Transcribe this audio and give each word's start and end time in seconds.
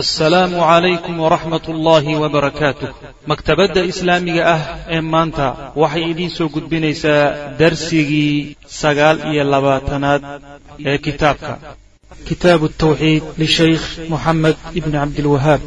assalaamu 0.00 0.56
calaykum 0.56 1.20
waraxmat 1.20 1.64
ullaahi 1.68 2.16
wabarakaatuh 2.22 2.90
maktabadda 3.30 3.80
islaamiga 3.92 4.42
ah 4.54 4.62
ee 4.96 5.00
maanta 5.14 5.46
waxay 5.82 6.04
idiin 6.12 6.32
soo 6.36 6.48
gudbinaysaa 6.54 7.24
darsigii 7.60 8.56
sagaal 8.80 9.18
iyo 9.30 9.44
labaatanaad 9.54 10.22
ee 10.90 10.96
kitaabka. 11.06 11.52
Kitaabu 12.28 12.66
tawxiid 12.82 13.24
lishaykh 13.42 13.84
moxamed 14.12 14.56
ibni 14.78 14.96
cabdilwahaab 14.96 15.60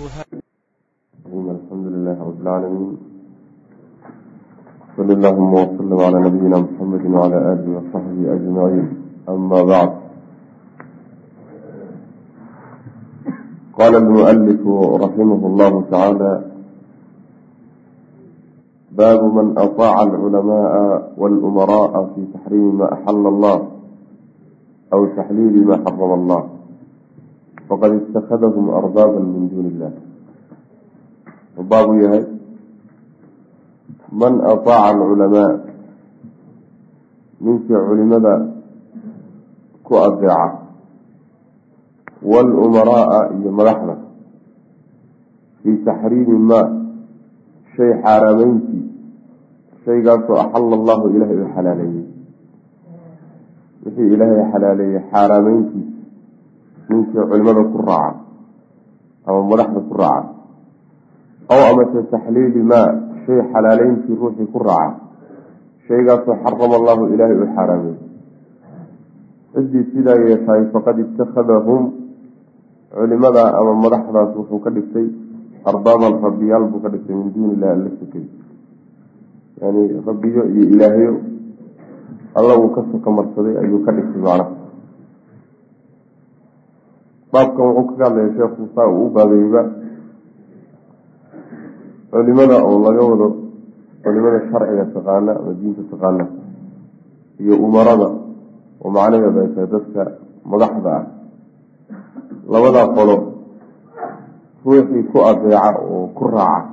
ama 9.27 9.59
bacd 9.69 10.04
قال 13.75 13.95
المؤلف 13.95 14.61
رحمه 15.03 15.41
الله 15.47 15.83
تعالى 15.91 16.33
باب 18.91 19.21
من 19.23 19.57
أطاع 19.57 20.03
العلماء 20.03 20.73
والأمراء 21.17 21.93
في 22.15 22.21
تحريم 22.33 22.77
ما 22.77 22.93
أحل 22.93 23.23
الله 23.27 23.67
أو 24.93 25.05
تحليل 25.05 25.67
ما 25.67 25.75
حرم 25.83 26.11
الله 26.13 26.43
فqad 27.69 27.91
اتخذهم 27.91 28.69
أربابا 28.69 29.19
من 29.19 29.49
دون 29.51 29.65
الله 29.65 29.91
baabu 31.55 31.93
yahay 32.03 32.23
man 34.11 34.43
aطاaca 34.43 34.91
الcلamاء 34.91 35.53
ninkii 37.35 37.75
culimada 37.87 38.33
ku 39.83 39.93
adeeca 39.99 40.64
wاlumaraaa 42.23 43.21
iyo 43.37 43.51
madaxda 43.51 43.95
fii 45.63 45.77
taxriimi 45.87 46.37
maa 46.51 46.67
shay 47.75 47.91
xaaraameyntii 48.03 48.83
shaygaasoo 49.85 50.37
axala 50.43 50.75
allahu 50.79 51.09
ilaahay 51.15 51.39
u 51.45 51.49
xalaaleeyey 51.55 52.05
wixii 53.85 54.13
ilaahay 54.15 54.45
xalaaleeyey 54.53 55.01
xaaraameyntiisa 55.11 55.93
ninkii 56.89 57.25
culimada 57.31 57.63
ku 57.73 57.77
raaca 57.89 58.19
ama 59.27 59.41
madaxda 59.51 59.79
ku 59.89 59.93
raaca 60.03 60.29
aw 61.53 61.59
amase 61.71 61.99
taxliili 62.13 62.63
maa 62.71 62.87
shay 63.25 63.39
xalaaleyntii 63.51 64.15
ruuxii 64.21 64.47
ku 64.53 64.59
raaca 64.69 64.99
shaygaasoo 65.87 66.35
xarama 66.43 66.75
allahu 66.79 67.03
ilaahay 67.13 67.37
u 67.43 67.51
xaaraameeyey 67.55 67.99
ciddii 69.53 69.85
sidaa 69.91 70.17
yeeshaay 70.25 70.63
faqad 70.73 70.97
ittakhadahum 71.05 71.83
culimada 72.95 73.43
ama 73.59 73.73
madaxdaas 73.83 74.31
wuxuu 74.39 74.59
ka 74.63 74.69
dhigtay 74.71 75.07
arbaaban 75.67 76.13
rabbiyaal 76.23 76.63
buu 76.71 76.79
ka 76.79 76.89
dhigtay 76.93 77.15
min 77.15 77.29
duuni 77.35 77.53
illahi 77.59 77.73
alla 77.75 77.89
sokay 77.99 78.25
yani 79.61 79.81
rabbiyo 80.07 80.41
iyo 80.55 80.63
ilaahyo 80.73 81.11
alla 82.39 82.53
uu 82.55 82.69
ka 82.75 82.81
soka 82.91 83.09
marsaday 83.11 83.55
ayuu 83.63 83.83
ka 83.83 83.91
dhigtay 83.91 84.21
macnaha. 84.23 84.47
Baabkan 87.31 87.65
wuxuu 87.75 87.87
kaga 87.99 88.03
hadlaya 88.07 88.29
sheekhu 88.39 88.63
saa 88.75 88.87
uu 88.87 89.05
u 89.07 89.13
baabeeyba 89.15 89.61
culimada 92.11 92.57
oo 92.63 92.77
laga 92.79 93.01
wado 93.11 93.27
culimada 94.03 94.39
sharciga 94.47 94.85
taqaana 94.95 95.31
ama 95.35 95.51
diinta 95.59 95.83
taqaana 95.91 96.25
iyo 97.43 97.55
umarada 97.59 98.07
oo 98.79 98.89
macnaheedu 98.95 99.39
ay 99.43 99.49
tahay 99.51 99.67
dadka 99.67 100.01
madaxda 100.47 100.91
ah 100.95 101.03
labadaa 102.53 102.87
qolo 102.97 103.15
ruuxii 104.65 105.03
ku 105.11 105.17
adeeca 105.29 105.69
oo 105.93 106.07
ku 106.17 106.23
raaca 106.35 106.69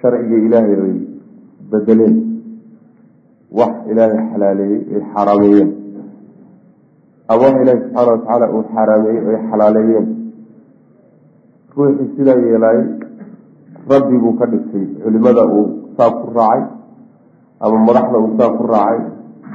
sharciga 0.00 0.36
ilaahay 0.46 0.76
ay 0.86 0.96
bedeleen 1.70 2.14
wax 3.58 3.72
ilaahay 3.90 4.20
xalaaleeyey 4.30 4.80
ay 4.94 5.02
xaaraameeyeen 5.12 5.70
ama 7.30 7.42
wax 7.44 7.54
ilaahi 7.62 7.80
subxaana 7.82 8.10
watacaala 8.12 8.46
uu 8.56 8.62
xaaraameeyey 8.72 9.20
ay 9.30 9.38
xalaaleeyeen. 9.50 10.06
Ruuxii 11.76 12.08
sidaa 12.16 12.38
yeelaayay 12.44 12.86
rabbi 13.90 14.16
buu 14.22 14.34
ka 14.40 14.46
dhigtay 14.52 14.84
culimada 15.02 15.42
uu 15.56 15.66
saa 15.96 16.10
ku 16.20 16.26
raacay 16.36 16.62
ama 17.64 17.78
madaxda 17.88 18.18
uu 18.24 18.32
saa 18.38 18.50
ku 18.58 18.62
raacay 18.72 19.00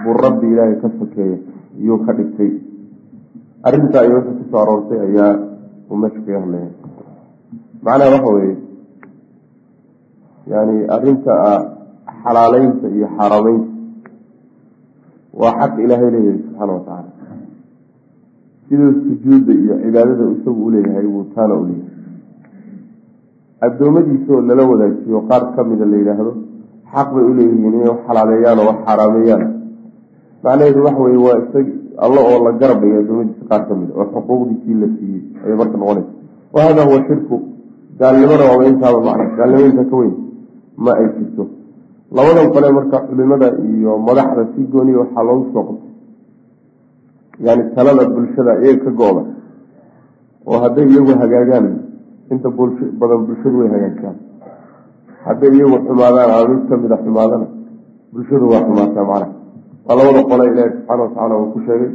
buu 0.03 0.16
rabbi 0.25 0.47
ilaahay 0.53 0.75
ka 0.83 0.89
sokeeyey 1.00 1.38
iyuu 1.81 2.00
ka 2.06 2.11
dhigtay 2.17 2.51
arrinta 3.68 3.97
ay 4.01 4.09
wixii 4.16 4.35
ku 4.40 4.44
soo 4.51 4.59
aroortay 4.63 5.00
ayaa 5.07 5.31
uu 5.90 5.97
meesha 6.01 6.19
kaga 6.25 6.40
hadlaya 6.44 6.69
macnaha 7.85 8.12
waxa 8.16 8.29
weeye 8.35 8.56
yani 10.51 10.75
arrinta 10.96 11.34
xalaaleynta 12.24 12.88
iyo 12.96 13.07
xaarameynta 13.18 13.69
waa 15.41 15.53
xaq 15.59 15.74
ilaahay 15.85 16.09
leeyahay 16.16 16.40
subxaana 16.44 16.74
watacaala 16.78 17.12
siduu 18.68 18.91
sujuudda 19.06 19.53
iyo 19.63 19.74
cibaadada 19.84 20.24
isagu 20.35 20.62
uleeyahay 20.68 21.06
buu 21.13 21.24
taana 21.35 21.53
uleeyahay 21.63 21.91
addoommadiisaoo 23.66 24.41
lala 24.50 24.63
wadaajiyo 24.72 25.19
qaar 25.30 25.44
kamida 25.56 25.85
la 25.91 25.95
yidhaahdo 26.01 26.31
xaq 26.94 27.07
bay 27.16 27.25
uleeyihiin 27.31 27.66
inay 27.74 27.88
wax 27.91 28.00
xalaaleeyaan 28.07 28.59
oo 28.62 28.68
wax 28.72 28.80
xaaraameeyaan 28.88 29.44
macnaheedu 30.44 30.80
waxa 30.88 31.01
weye 31.07 31.19
waa 31.28 31.38
alla 31.97 32.19
oo 32.21 32.37
la 32.45 32.51
garab 32.61 32.77
dhigay 32.81 32.99
adoomadiisa 33.03 33.43
qaar 33.49 33.61
ka 33.67 33.73
mid 33.75 33.89
oo 33.95 34.05
xuquuqdiisii 34.13 34.75
la 34.81 34.87
siiyey. 34.97 35.21
Ayay 35.45 35.55
marka 35.57 35.77
noqonaysa. 35.77 36.11
Wa 36.53 36.59
hada 36.65 36.81
huwa 36.87 36.99
shirku. 37.07 37.35
Gaalnimada 37.99 38.43
waaba 38.49 38.63
intaaba 38.71 38.99
macna. 39.07 39.25
Gaalnimo 39.37 39.65
inta 39.71 39.83
ka 39.89 39.95
weyn 39.95 40.13
ma 40.77 40.91
ay 40.99 41.07
jirto. 41.17 41.43
Labadan 42.15 42.47
qole 42.53 42.67
marka 42.77 42.97
culimada 43.07 43.47
iyo 43.69 43.97
madaxda 43.97 44.43
si 44.55 44.61
gooniya 44.71 44.97
waxaa 45.01 45.23
loogu 45.27 45.45
soo 45.53 45.63
qabtay. 45.67 45.91
Yani 47.45 47.63
talada 47.75 48.03
bulshada 48.13 48.51
iyaga 48.61 48.83
ka 48.85 48.91
go-da 48.99 49.23
oo 50.45 50.57
hadday 50.63 50.85
iyagu 50.85 51.13
hagaagaan 51.21 51.65
inta 52.31 52.49
badan 52.99 53.21
bulshadu 53.27 53.55
way 53.59 53.69
hagaajaan 53.73 54.17
hadday 55.25 55.49
iyagu 55.57 55.77
xumaadaan 55.87 56.29
ama 56.35 56.45
mid 56.53 56.61
kamida 56.69 56.97
xumaadana 57.03 57.47
bulshadu 58.13 58.45
waa 58.51 58.61
xumaataa 58.67 59.05
macnaha 59.09 59.27
waa 59.88 59.95
labada 59.95 60.23
qole 60.29 60.44
ilaahi 60.51 60.71
subxaana 60.71 61.03
watacala 61.03 61.33
uu 61.38 61.51
ku 61.53 61.59
sheegay 61.67 61.91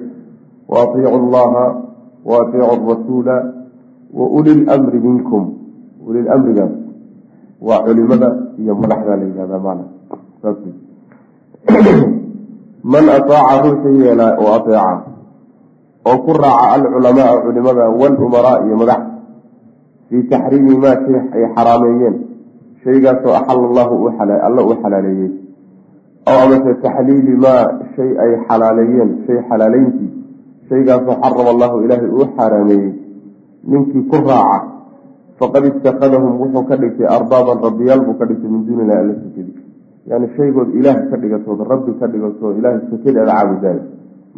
wa 0.69 0.77
atiicu 0.83 1.09
allaha 1.09 1.65
wa 2.25 2.35
atiicu 2.43 2.85
rasuula 2.93 3.37
wa 4.13 4.27
uli 4.39 4.53
lmri 4.65 4.99
minkum. 5.01 5.43
Ulilamrigaas 6.07 6.73
waa 7.61 7.85
culimada 7.85 8.29
iyo 8.61 8.75
madaxda 8.75 9.17
la 9.17 9.25
yihahdaa 9.25 9.61
maana. 9.61 9.85
Man 12.83 13.05
ataaca 13.09 13.63
ruuxii 13.65 14.01
yeelaa 14.05 14.37
oo 14.41 14.53
ateeca 14.57 14.95
oo 16.09 16.19
ku 16.25 16.33
raaca 16.33 16.73
alculamaaa 16.77 17.41
culimada 17.45 17.85
walumaraa 18.01 18.65
iyo 18.65 18.77
madaxda 18.77 19.11
fii 20.09 20.23
taxriimi 20.31 20.77
maa 20.85 20.97
shay 21.05 21.21
ay 21.35 21.45
xaraameeyeen 21.55 22.17
shaygaasoo 22.85 23.35
axala 23.41 23.67
allahu 23.69 24.09
alla 24.47 24.61
uu 24.65 24.77
xalaaleeyey 24.83 25.48
aw 26.29 26.37
amase 26.45 26.71
taxliili 26.85 27.35
maa 27.45 27.63
shay 27.95 28.11
ay 28.23 28.33
xalaaleeyeen 28.49 29.11
shay 29.27 29.39
xalaaleyntii. 29.49 30.11
Shaygaasoo 30.69 31.17
xarama 31.23 31.51
allahu 31.55 31.77
ilaahay 31.85 32.11
uu 32.17 32.27
xaaraameeyey 32.37 32.93
ninkii 33.71 34.03
ku 34.11 34.17
raaca 34.29 34.59
faqad 35.39 35.65
itakadahum 35.71 36.33
wuxuu 36.43 36.65
ka 36.69 36.77
dhigtay 36.83 37.07
arbaaban 37.17 37.59
rabbiyaal 37.67 38.01
buu 38.07 38.17
ka 38.21 38.25
dhigtay 38.29 38.51
min 38.55 38.63
duuni 38.67 38.83
illahi 38.85 39.01
alla 39.03 39.15
sakadi 39.23 39.53
yani 40.11 40.27
shaygood 40.37 40.69
ilaah 40.79 40.97
ka 41.11 41.17
dhigatood 41.23 41.61
rabbi 41.73 41.91
ka 42.01 42.07
dhigatoo 42.13 42.51
ilaahay 42.59 42.81
sakadi 42.91 43.19
aada 43.19 43.33
caabudaayo 43.39 43.83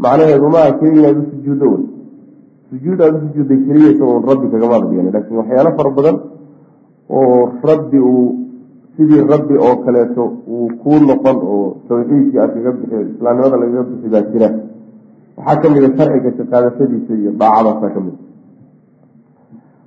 macnaheedu 0.04 0.48
maaha 0.54 0.70
keliya 0.80 1.08
inaad 1.10 1.18
u 1.22 1.24
sujuuddo 1.32 1.66
wey. 1.72 1.84
Sujuud 2.70 2.98
aada 3.00 3.16
u 3.18 3.20
sujuudday 3.26 3.58
keliyasa 3.66 4.04
un 4.14 4.22
rabbi 4.30 4.46
kagamaada 4.54 4.86
dhigan 4.90 5.06
laakiin 5.14 5.38
waxyaalo 5.40 5.70
fara 5.78 5.90
badan 5.98 6.16
oo 7.18 7.38
rabbi 7.70 7.98
uu 8.10 8.26
sidii 9.00 9.22
rabbi 9.32 9.54
oo 9.66 9.76
kaleeto 9.84 10.22
uu 10.54 10.68
kuu 10.82 10.98
noqon 11.08 11.36
oo 11.54 11.66
tawxiidkii 11.88 12.38
aad 12.42 12.50
kaga 12.54 12.70
bixi 12.78 12.96
islaamnimada 13.14 13.56
lagaga 13.62 13.82
bixi 13.90 14.08
baa 14.14 14.24
jira. 14.32 14.48
Waxaa 15.36 15.60
ka 15.62 15.66
mid 15.72 15.84
a 15.88 15.90
sharciga 15.96 16.30
kaqaadashadiisa 16.38 17.12
iyo 17.20 17.30
daacadaasaa 17.40 17.90
ka 17.94 18.00
mid 18.06 18.16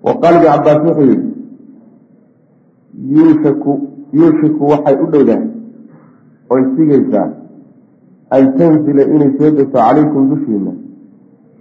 wa 0.05 0.13
qaala 0.21 0.37
ibn 0.39 0.47
cabaas 0.53 0.79
wuxuu 0.87 1.05
yihi 1.11 1.27
yuushaku 3.13 3.71
yuushiku 4.17 4.63
waxay 4.71 4.95
u 5.03 5.05
dhowdahay 5.13 5.47
oy 6.53 6.61
sigaysaa 6.75 7.27
an 8.35 8.43
tanzila 8.57 9.03
inay 9.15 9.31
soo 9.37 9.49
degto 9.57 9.77
calaykum 9.77 10.23
dushiina 10.31 10.71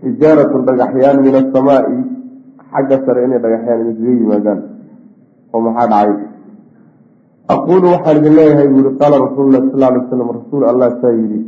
xijaaratun 0.03 0.63
dhagaxyaan 0.69 1.19
min 1.27 1.35
asamaai 1.43 1.99
xagga 2.73 2.97
sare 3.05 3.21
inay 3.27 3.41
dhagaxyaan 3.45 3.81
idinkaga 3.83 4.13
yimaadaan. 4.21 4.61
Oo 5.53 5.61
maxaa 5.67 5.89
dhacay 5.93 6.11
aquulu 7.49 7.87
waxaan 7.95 8.17
idin 8.23 8.35
leeyahay 8.39 8.69
buuri 8.71 8.91
qaala 9.01 9.17
rasuulu 9.27 9.51
lah 9.51 9.63
sal 9.67 9.83
alay 9.83 9.99
waslam 10.03 10.29
rasuul 10.39 10.63
allah 10.71 10.89
saa 11.03 11.15
yidhi 11.15 11.41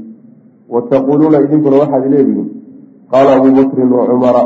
wataquuluuna 0.68 1.38
idinkuna 1.46 1.76
waxaad 1.82 2.04
leedihiin 2.10 2.48
qaala 3.12 3.30
abuu 3.38 3.52
bakrin 3.54 3.90
wa 3.92 4.04
cumara 4.10 4.44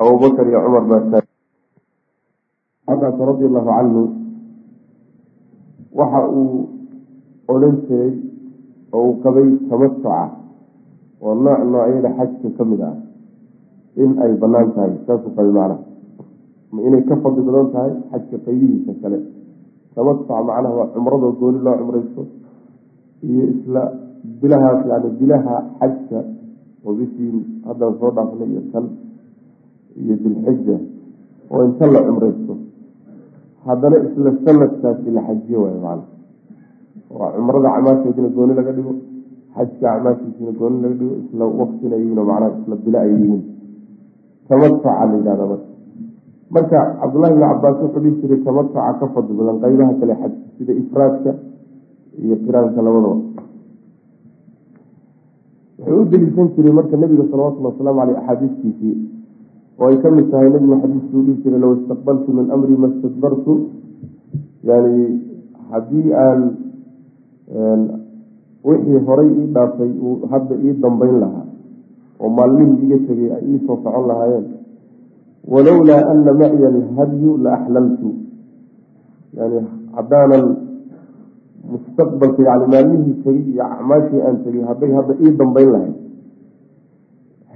abubakr 0.00 0.44
iyo 0.48 0.58
cumar 0.64 0.84
baa 0.86 1.20
radi 3.28 3.44
allahu 3.50 3.68
canhu 3.68 4.02
waxa 5.98 6.20
uu 6.30 6.56
odhan 7.52 7.74
jiray 7.84 8.12
oo 8.94 9.02
uu 9.08 9.14
qabay 9.20 9.48
tamasuca 9.68 10.22
oo 11.20 11.34
nooc 11.34 11.60
noocyada 11.68 12.10
xajka 12.16 12.48
ka 12.56 12.64
mid 12.64 12.80
ah 12.80 12.96
in 14.02 14.10
ay 14.22 14.32
bannaan 14.40 14.72
tahay 14.72 14.92
saasuu 15.04 15.34
qabay 15.36 15.52
macnaha 15.52 15.84
inay 16.88 17.02
ka 17.08 17.14
fadli 17.22 17.42
badan 17.44 17.68
tahay 17.74 17.92
xajka 18.10 18.36
qaybihiisa 18.46 18.92
kale 19.02 19.18
tamasuca 19.98 20.34
macnaha 20.48 20.74
waa 20.78 20.88
cumradoo 20.94 21.32
gooni 21.40 21.58
loo 21.66 21.74
cumraysto 21.82 22.22
iyo 23.28 23.44
isla 23.54 23.82
bilahaas 24.40 24.80
yani 24.90 25.08
bilaha 25.20 25.54
xajka 25.80 26.18
oo 26.86 26.92
bishii 26.98 27.40
haddaan 27.66 27.94
soo 28.00 28.10
dhaafnay 28.16 28.48
iyo 28.54 28.62
tan 28.72 28.84
iyo 30.02 30.14
dilxija 30.22 30.76
oo 31.50 31.60
inta 31.66 31.84
la 31.94 32.00
cumraysto. 32.08 32.54
Haddana 33.66 33.96
isla 34.06 34.30
sanadkaasi 34.44 35.08
la 35.16 35.20
xajiyo 35.28 35.58
waay 35.66 35.78
macna. 35.84 36.06
Waa 37.18 37.30
cumrada 37.36 37.68
camaasheedina 37.76 38.28
gooni 38.36 38.52
laga 38.58 38.72
dhigo 38.76 38.92
xajka 39.56 39.86
acmaashiisina 39.94 40.52
gooni 40.60 40.76
laga 40.84 40.94
dhigo 41.00 41.14
isla 41.24 41.44
waktina 41.60 41.96
yihiin 42.00 42.18
oo 42.22 42.26
macnaha 42.30 42.54
isla 42.62 42.74
bilo 42.84 42.98
ay 43.04 43.10
yihiin 43.18 43.42
tamatuca 44.48 44.90
la 45.10 45.14
yidhahda 45.18 45.44
marka 45.52 45.67
marka 46.50 46.78
cabdullahi 47.00 47.32
bni 47.36 47.44
cabaas 47.44 47.76
wuxuu 47.82 48.00
dhihi 48.04 48.20
jiray 48.22 48.40
tamatuca 48.46 48.92
ka 49.00 49.06
fadli 49.14 49.32
badan 49.38 49.56
qaybaha 49.62 49.92
kale 50.00 50.14
xaj 50.22 50.32
sida 50.58 50.72
ifraadka 50.82 51.30
iyo 52.24 52.36
qiraanka 52.44 52.80
labadaba. 52.82 53.16
Wuxuu 55.78 56.00
u 56.02 56.04
deliishan 56.10 56.48
jiray 56.56 56.72
marka 56.72 56.96
nabiga 56.96 57.24
salawatullhi 57.30 57.70
wasalaamu 57.72 58.00
aleyh 58.04 58.18
axaadiistiisii 58.18 58.96
oo 59.78 59.86
ay 59.92 59.96
ka 60.02 60.08
mid 60.10 60.26
tahay 60.32 60.48
nabigu 60.50 60.74
xadiiskuu 60.82 61.20
dhihi 61.26 61.42
jiray 61.44 61.60
low 61.60 61.72
istaqbaltu 61.78 62.28
min 62.34 62.46
amri 62.50 62.74
ma 62.82 62.88
stadbartu 62.98 63.52
yani 64.64 64.96
haddii 65.70 66.10
aan 66.16 66.40
wixii 68.64 68.98
horay 69.06 69.28
ii 69.38 69.46
dhaafay 69.54 69.90
uu 70.02 70.26
hadda 70.32 70.54
ii 70.64 70.72
dambeyn 70.82 71.16
lahaa 71.22 71.46
oo 72.20 72.28
maalmihii 72.28 72.84
iga 72.88 72.98
tegay 73.06 73.30
ay 73.36 73.42
ii 73.52 73.60
soo 73.66 73.76
socon 73.84 74.06
lahaayeen 74.10 74.46
walowlaa 75.52 76.02
ana 76.12 76.32
maciya 76.40 76.68
alhadyu 76.74 77.30
la 77.44 77.50
axlaltu 77.58 78.10
yani 79.38 79.58
haddaanan 79.96 80.44
mustaqbalka 81.72 82.42
yani 82.48 82.66
maalmihii 82.74 83.16
tegay 83.24 83.42
iyo 83.52 83.64
acmaashii 83.64 84.20
aan 84.26 84.36
tegay 84.44 84.62
hadday 84.70 84.90
hadda 84.98 85.12
ii 85.24 85.32
dambeyn 85.40 85.70
lahayd 85.74 85.96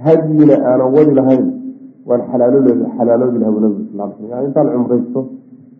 hadyina 0.05 0.55
aanan 0.69 0.89
wadi 0.95 1.13
lahayn 1.19 1.45
waan 2.07 2.21
xalaaloodi 2.31 2.73
lahaa 3.39 3.53
bu 3.55 3.59
nabig 3.65 3.87
sal 3.97 4.09
sl 4.17 4.25
yani 4.31 4.45
intaan 4.47 4.67
cumraysto 4.73 5.21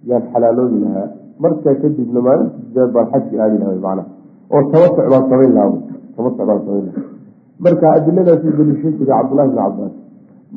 yaan 0.10 0.24
xalaaloodi 0.34 0.78
lahaa 0.86 1.08
markaa 1.44 1.76
kadibna 1.82 2.20
maalinta 2.28 2.58
sideed 2.66 2.90
baan 2.96 3.08
xajki 3.14 3.36
aadi 3.44 3.58
laha 3.62 3.74
macnaha 3.86 4.06
oo 4.54 4.62
tamasuc 4.72 5.06
baan 5.14 5.24
samayn 5.32 5.52
lahaa 5.58 5.78
tamasuc 6.16 6.42
baan 6.50 6.62
samayn 6.66 6.86
lahaa 6.88 7.06
marka 7.66 7.86
adiladaasuu 7.98 8.54
daliishan 8.60 8.94
jiray 9.00 9.16
cabdullahi 9.20 9.50
bni 9.50 9.58
cabaas 9.62 9.94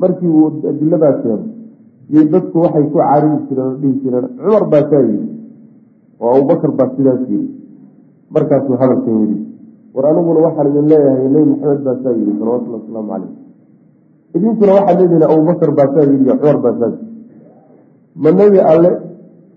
markii 0.00 0.30
uu 0.38 0.48
adiladaa 0.70 1.14
keeno 1.22 1.44
iyo 2.12 2.22
dadku 2.32 2.56
waxay 2.64 2.84
ku 2.92 2.98
caaridi 2.98 3.38
jireen 3.48 3.66
oo 3.70 3.76
dhihi 3.80 3.94
jireen 4.02 4.26
cumar 4.38 4.64
baa 4.72 4.84
saa 4.90 5.02
yidhi. 5.08 5.28
Oo 6.20 6.30
abubakar 6.36 6.70
baa 6.78 6.88
sidaas 6.96 7.22
yidhi. 7.30 7.48
Markaasuu 8.34 8.76
hadalkan 8.80 9.14
yidhi. 9.22 9.38
War 9.94 10.04
aniguna 10.10 10.40
waxaan 10.46 10.66
idin 10.70 10.86
leeyahay 10.90 11.28
nebi 11.34 11.46
maxamed 11.52 11.80
baa 11.86 11.96
saa 12.02 12.14
yidhi 12.18 12.32
salawatullhi 12.38 12.76
wasalaamu 12.78 13.08
caleyh 13.12 13.32
idinkuna 14.36 14.72
waxaad 14.78 14.98
leedihin 15.00 15.24
abubakar 15.32 15.70
baa 15.78 15.88
saa 15.94 16.04
yidhi 16.10 16.24
iyo 16.26 16.34
cumar 16.40 16.58
baa 16.64 16.74
saa 16.80 16.88
yidhi. 16.92 17.04
Ma 18.22 18.28
nebi 18.40 18.58
alle 18.72 18.90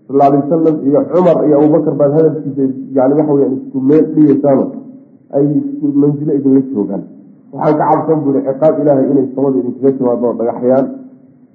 sal 0.08 0.22
alay 0.26 0.40
wasalam 0.42 0.76
iyo 0.88 1.00
cumar 1.14 1.38
iyo 1.48 1.56
abubakar 1.62 1.94
baad 2.00 2.12
hadalkiisa 2.18 2.64
yani 2.98 3.14
waxa 3.20 3.34
weya 3.36 3.48
isku 3.58 3.78
meel 3.90 4.06
dhigaysaano 4.16 4.66
ay 5.38 5.46
isku 5.60 5.86
manzilo 6.02 6.32
idinla 6.40 6.62
joogaan 6.74 7.04
waxaan 7.54 7.78
ka 7.80 7.86
cabsan 7.90 8.18
buri 8.24 8.40
ciqaab 8.48 8.74
ilaahay 8.82 9.06
inay 9.12 9.26
samada 9.36 9.58
idinkaga 9.62 9.92
timaado 9.98 10.26
oo 10.28 10.36
dhagaxyaan 10.40 10.86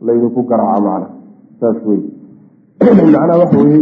laydinku 0.06 0.40
garaaca 0.50 0.80
macna 0.86 1.08
saas 1.60 1.78
wey 1.86 2.00
macnaha 3.14 3.38
waxa 3.42 3.58
weye 3.62 3.80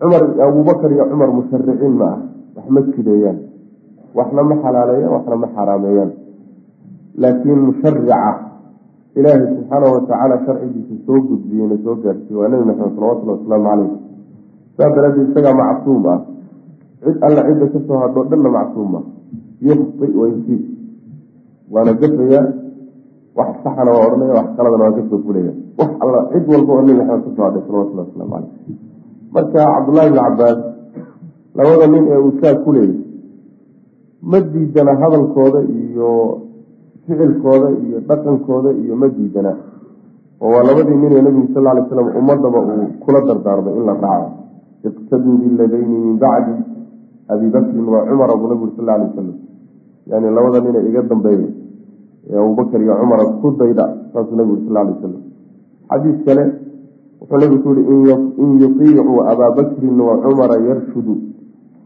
cumar 0.00 0.22
abubakar 0.46 0.90
iyo 0.92 1.04
cumar 1.10 1.30
mushariciin 1.30 1.94
ma 2.00 2.06
ah. 2.10 2.18
Wax 2.56 2.66
ma 2.68 2.80
jideeyaan 2.84 3.38
waxna 4.14 4.42
ma 4.42 4.54
xalaaleeyaan 4.62 5.12
waxna 5.16 5.36
ma 5.42 5.48
xaraameeyaan. 5.56 6.10
Laakiin 7.22 7.60
musharica 7.68 8.18
ilaahay 9.16 9.46
subxaanahu 9.56 9.92
watacaala 9.96 10.36
sharcigiisa 10.44 10.94
soo 11.06 11.20
gudbiyeyna 11.28 11.76
soo 11.84 11.96
gaarsiiye 12.04 12.36
waa 12.40 12.48
nebi 12.48 12.64
maxamed 12.68 12.92
salawatullhi 12.96 13.32
wasalaamu 13.36 13.68
caleyh 13.68 13.90
saas 14.76 14.92
daraadeed 14.96 15.28
isagaa 15.30 15.54
macsuum 15.60 16.04
ah. 16.12 16.18
Cid 17.02 17.16
alla 17.26 17.40
cidda 17.48 17.66
ka 17.72 17.78
soo 17.86 17.98
hadhoo 18.02 18.24
dhanna 18.30 18.50
macsuum 18.58 18.92
ah 18.98 19.04
yukhti 19.66 20.06
waysiid 20.20 20.62
waana 21.74 21.92
gafayaa 22.00 22.44
wax 23.38 23.50
saxana 23.64 23.90
waa 23.96 24.04
odhanaya 24.06 24.34
wax 24.38 24.48
qaladana 24.56 24.82
waa 24.86 24.96
ka 24.98 25.02
soo 25.10 25.20
fulaya 25.26 25.52
wax 25.80 25.90
alla 26.04 26.18
cid 26.32 26.44
walba 26.52 26.72
oo 26.76 26.82
nebi 26.86 26.98
maxamed 27.00 27.24
ka 27.24 27.30
soo 27.36 27.44
hadhay 27.46 27.62
salawatullahi 27.66 28.08
wasalaamu 28.08 28.32
caleyh 28.34 28.50
marka 29.34 29.60
cabdullahi 29.74 30.08
bni 30.10 30.20
cabaas 30.26 30.58
labada 31.58 31.86
nin 31.94 32.04
ee 32.12 32.18
uu 32.26 32.32
saa 32.40 32.54
ku 32.64 32.70
leeyay 32.76 32.96
ma 34.30 34.38
diidana 34.52 34.92
hadalkooda 35.02 35.60
iyo 35.80 36.08
ficilkooda 37.06 37.68
iyo 37.84 37.98
dhaqankooda 38.08 38.70
iyo 38.82 38.94
ma 39.02 39.08
diidana 39.16 39.52
oo 40.42 40.50
waa 40.54 40.62
labadii 40.68 40.98
nin 41.02 41.12
ee 41.18 41.22
nabigu 41.26 41.48
sal 41.54 41.64
lay 41.66 41.84
slam 41.90 42.08
ummadaba 42.20 42.58
uu 42.72 42.86
kula 43.04 43.20
dardaarmay 43.28 43.74
in 43.78 43.84
la 43.90 43.94
raaco. 44.04 44.30
Iqtaduu 44.88 45.34
biladayni 45.42 45.96
min 46.04 46.14
bacdi 46.22 46.54
abi 47.32 47.46
bakrin 47.54 47.86
wa 47.94 48.00
cumara 48.08 48.34
buu 48.40 48.48
nabigu 48.52 48.70
sal 48.76 48.84
lay 48.88 48.98
wasalam 49.06 49.36
yani 50.10 50.26
labada 50.36 50.60
nin 50.60 50.74
ee 50.76 50.88
iga 50.88 51.02
dambeeya 51.02 51.48
ee 52.30 52.36
abubakar 52.38 52.80
iyo 52.82 52.94
cumara 53.00 53.24
ku 53.40 53.48
dayda 53.58 53.84
saasuu 54.12 54.36
nabigu 54.36 54.58
sal 54.66 54.74
lay 54.74 54.86
wasalam 54.94 55.22
xadiis 55.90 56.18
kale 56.26 56.44
wuxuu 57.20 57.38
nabigu 57.38 57.62
ku 57.62 57.70
yihi 57.78 58.14
in 58.42 58.50
yutiicuu 58.60 59.20
abaa 59.30 59.50
bakrin 59.56 60.00
wa 60.00 60.14
cumara 60.24 60.56
yarshudu. 60.68 61.14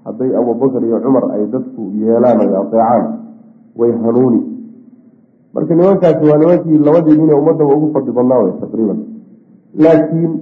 Hadday 0.05 0.31
abubakar 0.39 0.83
iyo 0.85 0.99
cumar 1.05 1.25
ay 1.35 1.45
dadku 1.53 1.83
yeelaan 2.01 2.41
ay 2.41 2.51
adeecaan 2.55 3.05
way 3.77 3.93
hanuuni. 3.93 4.41
Marka 5.55 5.75
nimankaasi 5.75 6.25
waa 6.31 6.39
nimankii 6.39 6.79
labadii 6.79 7.17
nin 7.19 7.29
ee 7.31 7.39
ummadaba 7.41 7.73
ugu 7.77 7.87
fadli 7.93 8.13
badnaa 8.13 8.39
wey 8.45 8.53
taqriiban. 8.61 8.99
Laakiin 9.85 10.33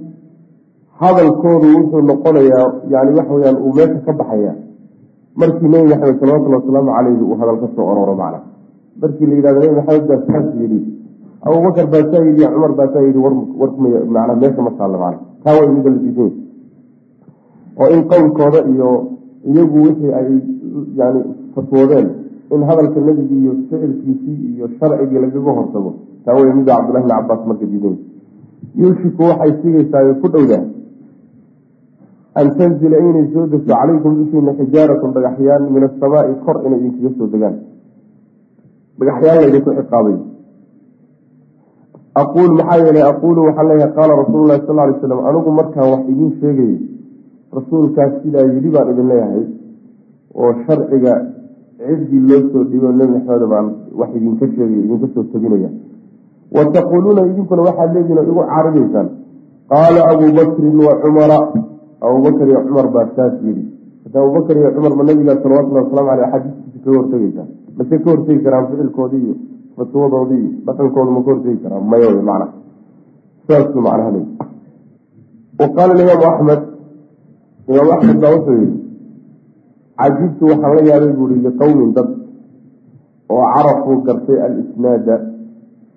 hadalkoodu 0.99 1.67
wuxuu 1.77 2.01
noqonayaa 2.01 2.67
yani 2.89 3.11
waxa 3.17 3.33
weyaan 3.33 3.57
uu 3.57 3.73
meesha 3.73 3.99
ka 4.05 4.13
baxaya 4.13 4.53
markii 5.39 5.69
nebi 5.73 5.89
maxamed 5.91 6.19
salawatullhi 6.19 6.57
wasalaamu 6.59 6.91
caleyhi 6.97 7.23
uu 7.23 7.37
hadal 7.39 7.57
ka 7.61 7.67
soo 7.75 7.85
ororo 7.91 8.15
macna. 8.21 8.39
Markii 9.01 9.27
la 9.29 9.35
yidhahdo 9.35 9.59
nebi 9.59 9.75
maxamed 9.79 10.07
baa 10.09 10.21
saas 10.27 10.47
yidhi. 10.61 10.79
Abubakar 11.45 11.87
baa 11.93 12.03
saa 12.11 12.23
yidhi 12.27 12.43
cumar 12.53 12.73
baa 12.79 12.89
saa 12.93 13.03
yidhi 13.07 13.19
warmana 13.19 14.33
meesha 14.41 14.61
ma 14.61 14.71
taalla 14.77 14.97
macna. 15.03 15.19
Taa 15.43 15.55
way 15.59 15.67
mida 15.75 15.89
la 15.89 15.99
oo 17.77 17.89
in 17.91 18.03
qowlkooda 18.07 18.59
iyo 18.71 18.89
iyagu 19.45 19.77
wixii 19.83 20.13
ay 20.13 20.29
yani 20.95 21.21
fatwoodeen 21.55 22.07
in 22.51 22.63
hadalka 22.63 22.99
nebigi 22.99 23.35
iyo 23.35 23.53
ficilkiisii 23.69 24.55
iyo 24.55 24.69
sharcigii 24.79 25.19
lagaga 25.19 25.51
hortago 25.51 25.93
taa 26.25 26.33
wey 26.33 26.53
mida 26.53 26.75
cabdullahi 26.75 27.05
bni 27.05 27.13
cabaas 27.13 27.47
marka 27.47 27.65
diiday 27.65 27.95
yuushiku 28.75 29.23
waxay 29.23 29.53
sigaysaa 29.61 30.13
ku 30.21 30.27
dhowdaa 30.27 30.63
an 32.39 32.47
tanzila 32.57 32.97
inay 33.07 33.25
soo 33.33 33.45
degto 33.51 33.71
calaykum 33.79 34.11
dushiina 34.19 34.51
xijaaratun 34.59 35.11
dhagaxyaan 35.15 35.63
min 35.75 35.83
asamaai 35.89 36.33
kor 36.45 36.57
inay 36.65 36.79
idinkaga 36.79 37.11
soo 37.17 37.27
degaan 37.33 37.55
dhagaxyaan 38.99 39.37
laydinku 39.43 39.71
ciqaabay 39.79 40.15
aquul 42.21 42.51
maxaa 42.59 42.77
yeelay 42.83 43.03
aquulu 43.11 43.39
waxaan 43.47 43.67
leeyahay 43.69 43.93
qaala 43.97 44.13
rasuulu 44.21 44.45
lahi 44.49 44.61
sal 44.67 44.75
lay 44.79 44.93
slam 45.01 45.19
anigu 45.29 45.49
markaan 45.59 45.87
wax 45.93 46.03
idiin 46.11 46.31
sheegayay 46.39 46.77
rasuulkaas 47.57 48.13
sidaa 48.23 48.45
yidhi 48.53 48.69
baan 48.75 48.87
idin 48.93 49.07
leeyahay 49.11 49.43
oo 50.39 50.51
sharciga 50.65 51.13
ciddii 51.87 52.21
loo 52.29 52.41
soo 52.51 52.63
dhibo 52.71 52.87
nebi 52.99 53.11
maxamed 53.17 53.43
baan 53.53 53.67
wax 53.99 54.09
idinka 54.17 54.45
sheegaya 54.55 54.81
idinka 54.85 55.07
soo 55.13 55.23
teginaya 55.31 55.69
wa 56.55 56.63
taquuluuna 56.75 57.21
idinkuna 57.31 57.61
waxaad 57.67 57.89
leedihin 57.95 58.17
oo 58.21 58.25
igu 58.31 58.43
caaridaysaan 58.51 59.07
qaala 59.71 59.99
abuu 60.11 60.31
bakrin 60.39 60.77
wa 60.87 60.93
cumara 61.03 61.39
abubakar 62.07 62.47
iyo 62.51 62.59
cumar 62.67 62.87
baa 62.95 63.07
saas 63.15 63.33
yidhi 63.45 63.63
hada 64.05 64.17
abubakar 64.23 64.55
iyo 64.61 64.69
cumar 64.75 64.93
ma 64.99 65.03
nabigaa 65.09 65.37
salawatullahi 65.43 65.85
waslamu 65.85 66.09
aleyh 66.13 66.27
axaadiistiisa 66.27 66.79
kaga 66.85 66.97
hortegeysaa 66.99 67.47
mase 67.77 67.95
ka 68.03 68.07
hortegi 68.11 68.39
karaan 68.45 68.65
ficilkoodii 68.69 69.23
iyo 69.25 69.35
fatwadoodii 69.77 70.41
iyo 70.45 70.51
dhaqankooda 70.67 71.11
ma 71.15 71.21
ka 71.25 71.29
hortegi 71.31 71.57
karaan? 71.63 71.83
Maya 71.91 72.07
wy 72.15 72.21
macna. 72.29 72.47
Saasuu 73.47 73.81
macnaha 73.87 74.11
le 74.15 74.21
wa 75.59 75.67
qaala 75.75 75.93
imaamu 76.03 76.25
axmed 76.31 76.61
imaam 77.69 77.89
axmed 77.95 78.17
baa 78.23 78.31
wuxuu 78.35 78.57
yihi 78.61 78.77
cajibtu 79.99 80.43
waxaan 80.51 80.73
la 80.77 80.81
yaabay 80.89 81.11
buuri 81.17 81.35
liqowmin 81.45 81.91
dad 81.97 82.09
oo 83.33 83.43
carafuu 83.53 83.97
gartay 84.07 84.37
alisnaada 84.45 85.15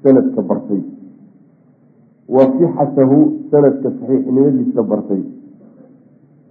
sanadka 0.03 0.41
bartay. 0.51 0.81
Wa 2.35 2.43
sixatahu 2.59 3.17
sanadka 3.51 3.89
saxiixnimadiisa 3.99 4.83
bartay 4.91 5.23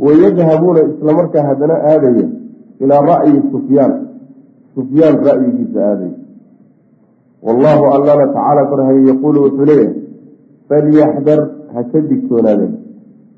wayadhabuuna 0.05 0.81
islamarkaa 0.91 1.43
haddana 1.49 1.75
aadaya 1.91 2.27
ilaa 2.83 3.01
ra'yi 3.11 3.41
sufyaan 3.51 3.93
sufyaan 4.75 5.15
ra'yigiisa 5.29 5.79
aaday 5.91 6.11
wallahu 7.47 7.85
allana 7.95 8.25
tacaala 8.33 8.65
korhay 8.71 8.97
yaquulu 9.11 9.43
wuxuu 9.45 9.65
leeyahay 9.69 9.93
falyaxdar 10.69 11.39
ha 11.73 11.83
ka 11.91 11.99
digtoonaadeen 12.09 12.73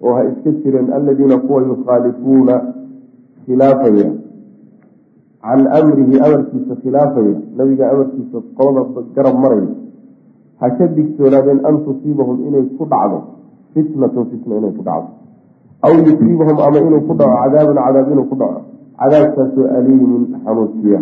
oo 0.03 0.13
ha 0.17 0.23
iska 0.31 0.51
jireen 0.63 0.87
aladiina 0.97 1.37
kuwa 1.45 1.61
yukhaalifuuna 1.71 2.55
khilaafaya 3.45 4.09
can 5.43 5.61
amrihi 5.79 6.15
amarkiisa 6.27 6.75
khilaafaya 6.83 7.35
nabiga 7.57 7.91
amarkiisa 7.93 8.37
qolada 8.57 9.01
garab 9.15 9.35
maraya 9.43 9.69
ha 10.61 10.69
ka 10.77 10.87
digtoonaadeen 10.97 11.59
an 11.69 11.75
tusiibahum 11.85 12.37
inay 12.47 12.65
ku 12.77 12.85
dhacdo 12.93 13.19
fitnatun 13.73 14.25
fitna 14.31 14.53
inay 14.61 14.73
ku 14.77 14.83
dhacdo 14.89 15.18
aw 15.81 15.91
yusiibahum 15.95 16.57
ama 16.59 16.77
inuu 16.79 17.01
ku 17.07 17.13
dhaco 17.19 17.35
cadaabun 17.43 17.77
cadaab 17.85 18.11
inuu 18.11 18.27
ku 18.31 18.35
dhaco 18.35 18.61
cadaabkaasoo 18.99 19.67
aliimin 19.77 20.23
xanuujiya 20.43 21.01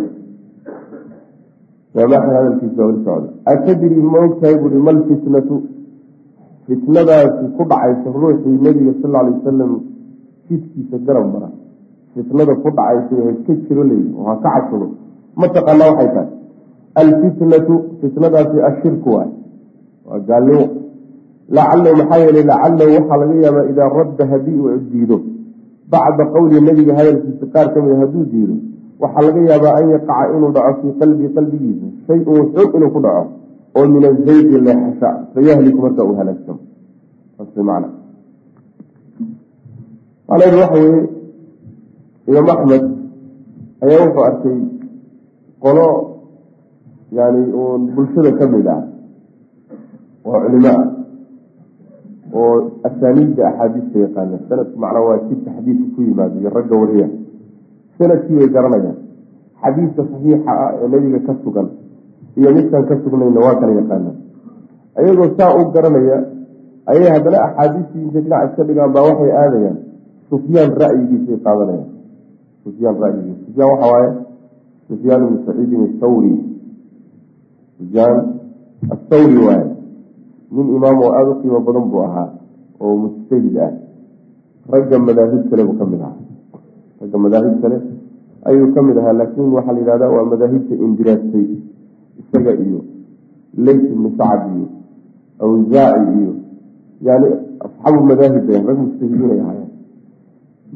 hadalkiisa 1.94 2.80
wali 2.86 4.00
ma 4.12 4.20
buui 4.60 4.78
mal 4.86 4.98
fitnatu 5.08 5.62
fitnadaasi 6.66 7.44
ku 7.56 7.62
dhacaysa 7.64 8.08
ruuxii 8.12 8.58
nabiga 8.62 8.92
sal 9.02 9.16
alay 9.16 9.32
wasalam 9.40 9.72
jidkiisa 10.48 10.96
garab 11.06 11.26
mara 11.32 11.50
fitnada 12.14 12.54
ku 12.62 12.68
dhacaysa 12.70 13.14
ha 13.24 13.30
iska 13.34 13.52
jiro 13.66 13.82
leeyi 13.90 14.12
oo 14.18 14.24
ha 14.28 14.34
ka 14.42 14.48
cabsado 14.54 14.86
mataqaanaa 15.36 15.90
waxay 15.90 16.10
tahay 16.14 16.30
alfitnatu 17.00 17.74
fitnadaasi 18.00 18.56
ashirku 18.68 19.08
waay 19.16 19.30
waa 20.06 20.20
gaalnimo 20.28 20.66
lacalahu 21.56 21.96
maxaa 22.00 22.20
yeelay 22.24 22.44
lacalahu 22.52 22.90
waxaa 22.96 23.20
laga 23.22 23.34
yaabaa 23.44 23.66
idaa 23.72 23.88
radda 23.98 24.24
haddii 24.32 24.58
uu 24.60 24.78
diido 24.92 25.18
bacda 25.92 26.24
qowli 26.34 26.60
nabiga 26.60 26.92
hadalkiisa 26.98 27.46
qaar 27.54 27.66
ka 27.74 27.78
mida 27.82 27.96
hadduu 28.02 28.24
diido 28.32 28.56
waxaa 29.00 29.26
laga 29.26 29.40
yaabaa 29.50 29.74
an 29.80 29.86
yaqaca 29.94 30.24
inuu 30.36 30.50
dhaco 30.56 30.72
fii 30.80 30.92
qalbii 31.00 31.28
qalbigiisa 31.36 31.86
shay-un 32.06 32.44
inuu 32.76 32.90
ku 32.94 33.00
dhaco 33.06 33.24
oo 33.76 33.86
min 33.94 34.04
azaydi 34.10 34.60
leexasha 34.66 35.10
fayahliku 35.34 35.78
marka 35.84 36.02
uu 36.04 36.16
halaagsamo 36.20 36.60
waxa 40.28 40.74
weye 40.74 41.00
imaam 42.28 42.48
axmed 42.54 42.84
ayaa 43.84 44.04
wuxuu 44.04 44.24
arkay 44.28 44.58
qolo 45.64 45.86
yani 47.12 47.42
uun 47.60 47.80
bulshada 47.94 48.30
ka 48.38 48.44
mid 48.52 48.66
ah 48.66 48.82
oo 50.26 50.38
culimo 50.44 50.68
ah 50.68 50.97
oo 52.34 52.70
asaaniidda 52.88 53.42
axaadiista 53.48 53.98
yaqaana 54.04 54.38
sanadku 54.48 54.76
macnaa 54.84 55.04
waa 55.08 55.18
jidka 55.28 55.50
xadiidka 55.56 55.86
ku 55.94 56.00
yimaado 56.02 56.36
iyo 56.40 56.50
ragga 56.56 56.76
wariya. 56.82 57.08
Sanadkii 57.98 58.36
way 58.40 58.48
garanayaan. 58.56 58.96
Xadiidka 59.62 60.02
saxiixa 60.10 60.50
ah 60.52 60.70
ee 60.82 60.88
nebiga 60.92 61.18
ka 61.26 61.32
sugan 61.44 61.68
iyo 62.38 62.48
midkaan 62.56 62.84
ka 62.88 62.94
sugnayna 63.02 63.40
waa 63.46 63.56
kala 63.60 63.72
yaqaanaan 63.80 64.16
ayagoo 64.98 65.28
saa 65.38 65.54
u 65.58 65.62
garanaya 65.74 66.18
ayay 66.90 67.10
haddana 67.14 67.38
axaadiistii 67.46 68.02
intay 68.06 68.22
dhinac 68.22 68.42
iska 68.50 68.62
dhigaan 68.68 68.92
baa 68.94 69.04
waxay 69.08 69.30
aadayaan 69.42 69.76
sufyaan 70.30 70.70
ra'yigiisay 70.82 71.38
qaadanayaan. 71.46 71.88
Sufyaan 72.64 72.96
ra'yigiisa 73.02 73.40
sufyaan 73.46 73.70
waxa 73.72 73.86
waaye? 73.92 74.10
Sufyaan 74.88 75.20
ibnu 75.26 75.38
saciidin 75.46 75.82
athawri 75.88 76.32
sufyaan 77.78 78.16
athawri 78.94 79.36
waaye 79.46 79.66
nin 80.54 80.66
imaam 80.76 80.98
oo 81.04 81.10
aada 81.12 81.30
u 81.34 81.40
qiimo 81.42 81.60
badan 81.66 81.84
buu 81.90 82.02
ahaa 82.08 82.28
oo 82.80 82.94
mujtahid 83.02 83.56
ah. 83.66 83.72
Ragga 84.72 84.96
madaahib 84.98 85.42
kale 85.50 85.62
buu 85.68 85.76
ka 85.80 85.84
mid 85.92 86.00
ahaa. 86.00 86.20
Ragga 87.00 87.18
madaahib 87.24 87.54
kale 87.62 87.76
ayuu 88.48 88.68
ka 88.74 88.80
mid 88.82 88.96
ahaa 89.00 89.12
laakiin 89.20 89.52
waxaa 89.56 89.72
la 89.76 89.80
yidhahdaa 89.80 90.10
waa 90.16 90.24
madaahibta 90.32 90.74
indiraastay 90.86 91.46
isaga 92.20 92.52
iyo 92.64 92.80
leyt 93.64 93.82
ibnu 93.92 94.08
sacad 94.18 94.42
iyo 94.56 94.66
awsaaci 95.44 96.10
iyo 96.20 96.32
yani 97.06 97.28
asxaabu 97.64 98.00
madaahib 98.10 98.42
bay 98.48 98.60
rag 98.68 98.78
mujtahidiinay 98.84 99.40
ahaayeen. 99.44 99.70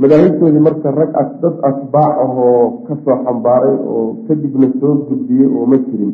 Madaahibtoodii 0.02 0.62
marka 0.68 0.88
rag 0.90 1.10
dad 1.42 1.56
atbaac 1.68 2.14
ahoo 2.24 2.80
ka 2.88 2.94
soo 3.04 3.16
xambaaray 3.24 3.76
oo 3.92 4.02
kadibna 4.26 4.68
soo 4.80 4.94
gudbiyey 5.08 5.48
oo 5.56 5.66
ma 5.66 5.76
jirin 5.84 6.12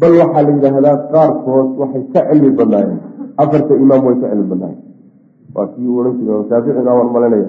bal 0.00 0.12
waxaa 0.20 0.42
la 0.46 0.50
yidhaahdaa 0.56 0.96
qaarkood 1.12 1.68
waxay 1.80 2.04
ka 2.12 2.20
cilmi 2.28 2.50
badnaayeen. 2.58 2.98
Afarta 3.42 3.72
imaam 3.84 4.00
way 4.06 4.16
ka 4.22 4.26
cilmi 4.32 4.46
badnaayeen. 4.52 4.82
Waa 5.54 5.66
kii 5.74 5.88
odhan 5.98 6.14
jiray 6.18 6.42
shaaficiga 6.50 6.92
waan 6.98 7.10
malanaya 7.14 7.48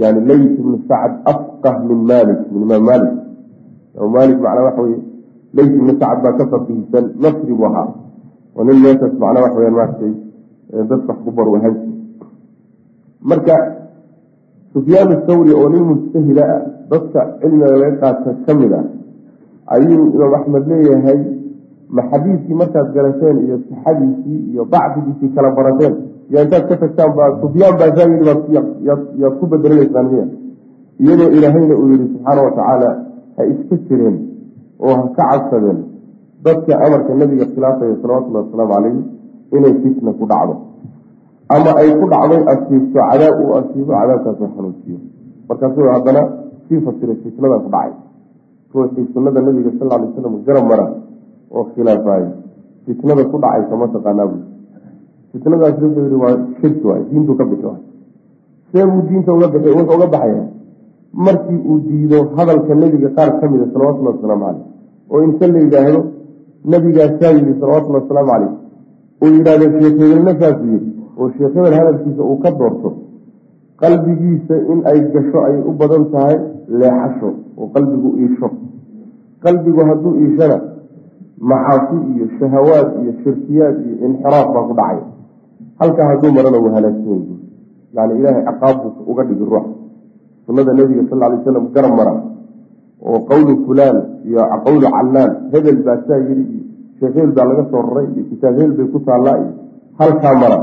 yani 0.00 0.20
leyt 0.30 0.52
ibnu 0.60 0.76
sacad 0.88 1.12
afqah 1.32 1.76
min 1.88 2.00
malik 2.10 2.40
min 2.52 2.60
imaam 2.66 2.82
malik 2.90 3.12
malik 4.16 4.38
macnaa 4.44 4.66
waxa 4.68 4.82
weye 4.86 4.98
leyt 5.56 5.72
ibnu 5.78 5.92
sacad 6.00 6.18
baa 6.24 6.34
ka 6.38 6.44
faqihisan 6.52 7.04
nasri 7.22 7.52
buu 7.58 7.66
ahaa. 7.70 7.88
Oo 8.56 8.62
nin 8.66 8.76
meeshaas 8.84 9.14
macnaa 9.22 9.44
waxa 9.46 9.58
weyaan 9.60 9.76
maaragtay 9.78 10.12
dadka 10.90 11.10
wax 11.12 11.18
ku 11.24 11.30
bar 11.36 11.46
ahaan 11.56 11.74
jiri 11.80 11.94
marka 13.30 13.56
sufyaan 14.72 15.10
thawri 15.26 15.52
oo 15.54 15.68
nin 15.72 15.82
mujtahida 15.90 16.44
ah 16.54 16.62
dadka 16.90 17.20
cilmiga 17.40 17.66
laga 17.72 17.96
qaata 18.02 18.30
ka 18.46 18.52
mid 18.58 18.72
ah 18.80 18.84
ayuu 19.74 20.04
imaam 20.14 20.34
axmed 20.38 20.64
leeyahay 20.70 21.18
ma 21.88 22.02
xadiiskii 22.10 22.54
markaad 22.54 22.88
garateen 22.94 23.36
iyo 23.46 23.56
sixadiisii 23.68 24.38
iyo 24.52 24.64
bacdigiisii 24.64 25.34
kala 25.34 25.50
barateen 25.58 25.94
yo 26.30 26.42
intaad 26.42 26.64
ka 26.68 26.76
tagtaan 26.76 27.40
sufyaan 27.42 27.74
baa 27.80 27.90
saa 27.96 28.08
yidhi 28.12 28.26
yaad 29.20 29.34
ku 29.40 29.46
bedelanaysaan 29.46 30.06
miya. 30.12 30.26
Iyadoo 31.02 31.30
ilaahayna 31.36 31.74
uu 31.80 31.88
yihi 31.92 32.06
subxaana 32.12 32.40
watacaala 32.46 32.88
ha 33.36 33.42
iska 33.52 33.76
jireen 33.88 34.16
oo 34.80 34.94
ha 34.98 35.02
ka 35.16 35.24
cabsadeen 35.30 35.78
dadka 36.44 36.72
amarka 36.86 37.12
nabiga 37.14 37.44
khilaafaya 37.54 37.96
salawatullahi 38.02 38.44
wasalaamu 38.46 38.72
calayh 38.74 38.96
inay 39.56 39.74
fitna 39.82 40.10
ku 40.18 40.24
dhacdo. 40.30 40.54
Ama 41.54 41.70
ay 41.80 41.88
ku 42.00 42.06
dhacday 42.12 42.42
asiibto 42.52 42.98
cadaab 43.10 43.34
uu 43.44 43.52
asiibo 43.60 43.92
cadaabkaasoo 44.00 44.48
xanuujiyo 44.56 44.98
markaasuu 45.48 45.88
haddana 45.94 46.22
sii 46.68 46.80
fasiray 46.86 47.16
fitnadan 47.24 47.60
ku 47.64 47.68
dhacay. 47.74 47.92
Ruuxii 48.74 49.06
sunnada 49.14 49.40
nabiga 49.46 49.70
sal 49.78 49.90
alay 49.96 50.08
slam 50.14 50.34
garab 50.46 50.64
mara 50.70 50.86
oo 51.56 51.64
khilaafayo 51.74 52.28
fitnada 52.86 53.24
ku 53.30 53.36
dhacaysa 53.42 53.74
mataqaanaa 53.82 54.26
bu 54.30 54.36
fitnadaas 55.32 55.76
wuxuu 55.82 56.04
yihi 56.06 56.18
waa 56.24 56.36
shirki 56.60 56.86
waay 56.86 57.02
diintu 57.10 57.34
ka 57.38 57.44
bixi 57.50 57.66
waay. 57.66 57.82
See 58.70 58.84
buu 58.90 59.02
diinta 59.08 59.32
uga 59.32 59.48
bixi 59.52 59.68
wuxuu 59.78 59.94
uga 59.96 60.06
baxaya. 60.14 60.44
Markii 61.14 61.60
uu 61.70 61.78
diido 61.86 62.18
hadalka 62.36 62.74
nebiga 62.74 63.08
qaar 63.16 63.30
ka 63.40 63.48
mida 63.48 63.66
salawatullahi 63.72 64.16
wasalaamu 64.16 64.44
caleyh 64.44 64.64
oo 65.10 65.22
inta 65.26 65.46
la 65.46 65.58
yidhaahdo 65.64 66.00
nabigaasaa 66.70 67.32
yidhi 67.36 67.52
salawatullahi 67.60 68.02
wasalaamu 68.04 68.30
caleyh 68.32 68.52
uu 69.22 69.30
yidhahdo 69.36 69.64
sheekh 69.78 69.98
hebelna 70.00 70.32
saasuu 70.40 70.78
oo 71.18 71.30
sheekh 71.36 71.54
hadalkiisa 71.78 72.22
uu 72.30 72.38
ka 72.42 72.50
doorto 72.58 72.90
qalbigiisa 73.80 74.54
in 74.72 74.78
ay 74.90 74.98
gasho 75.14 75.38
ay 75.48 75.56
u 75.68 75.72
badan 75.80 76.04
tahay 76.12 76.36
leexasho 76.68 77.30
oo 77.58 77.66
qalbigu 77.74 78.10
iisho. 78.22 78.48
Qalbigu 79.44 79.80
hadduu 79.88 80.14
iishana 80.22 80.73
macaasi 81.50 81.96
iyo 82.12 82.24
shahawaad 82.38 82.88
iyo 83.02 83.12
shirkiyaad 83.22 83.76
iyo 83.86 83.94
inxiraaf 84.06 84.46
baa 84.54 84.66
ku 84.68 84.74
dhacay. 84.80 85.00
Halkaa 85.80 86.06
hadduu 86.10 86.32
marana 86.36 86.58
wuu 86.62 86.72
halaagsan 86.76 87.22
yani 87.96 88.12
ilaahay 88.18 88.42
ciqaab 88.48 88.76
buu 88.82 88.92
uga 89.10 89.22
dhigi 89.28 89.44
ruux. 89.44 89.66
Sunada 90.46 90.72
nebiga 90.72 91.02
sal 91.10 91.18
lay 91.20 91.40
slam 91.44 91.64
garab 91.74 91.92
mara 91.98 92.14
oo 93.04 93.18
qowlu 93.28 93.52
fulaan 93.66 93.96
iyo 94.24 94.40
qowlu 94.64 94.86
callaan 94.88 95.30
hebel 95.52 95.78
baa 95.84 95.98
saa 96.08 96.20
yiri 96.24 96.44
iyo 96.44 96.62
sheekh 96.98 97.32
baa 97.36 97.46
laga 97.48 97.64
soo 97.70 97.82
raray 97.84 98.06
iyo 98.16 98.22
kitaab 98.30 98.54
hebel 98.58 98.74
bay 98.78 98.86
ku 98.92 98.98
taallaa 99.04 99.36
iyo 99.42 99.52
halkaa 100.00 100.34
mara 100.42 100.58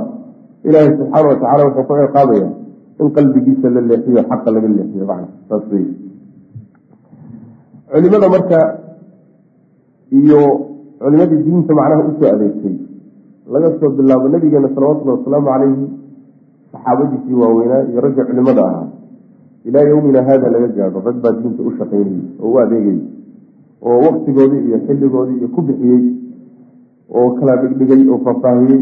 ilaahay 0.65 0.91
subxaana 0.97 1.27
watacala 1.29 1.61
wuxuu 1.67 1.85
ku 1.87 1.93
ciqaabaya 2.01 2.49
in 3.01 3.07
qalbigiisa 3.15 3.67
la 3.69 3.81
leexiyo 3.89 4.21
xaqa 4.29 4.49
laga 4.55 4.67
leexiyo 4.67 5.05
culimada 7.91 8.27
marka 8.29 8.59
iyo 10.19 10.41
culimadii 11.01 11.43
diinta 11.45 11.73
macnaha 11.79 12.01
u 12.09 12.11
soo 12.19 12.29
adeegtay. 12.35 12.75
Laga 13.53 13.69
soo 13.79 13.89
bilaabo 13.97 14.27
nabigeena 14.33 14.69
salawatullahi 14.75 15.17
wasalaamu 15.19 15.47
calayhi 15.53 15.85
saxaabadiisii 16.71 17.35
waaweynaa 17.41 17.83
iyo 17.91 17.99
ragga 18.01 18.23
culimada 18.25 18.61
ahaa. 18.69 18.87
Ilaa 19.65 19.81
yowmina 19.91 20.23
haada 20.27 20.49
laga 20.49 20.67
gaadho 20.77 20.99
rag 21.05 21.17
baa 21.23 21.31
diinta 21.31 21.61
u 21.63 21.71
shaqaynayey 21.77 22.21
oo 22.43 22.49
u 22.53 22.59
adeegayay 22.63 22.99
oo 23.87 23.97
waktigoodii 24.07 24.61
iyo 24.67 24.77
xilligoodii 24.87 25.37
iyo 25.39 25.47
ku 25.55 25.61
bixiyey 25.67 26.01
oo 27.17 27.29
kala 27.37 27.55
dhigdhigay 27.61 28.01
oo 28.13 28.17
faahfaahiyey 28.25 28.81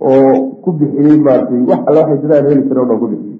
oo 0.00 0.32
ku 0.64 0.70
bixiyey 0.78 1.16
maaragtay 1.26 1.60
wax 1.70 1.80
alle 1.88 2.00
waxay 2.00 2.18
dadaal 2.22 2.46
heli 2.50 2.62
kare 2.68 2.80
o 2.80 2.86
dhan 2.90 2.98
ku 3.02 3.06
bixiyey. 3.12 3.38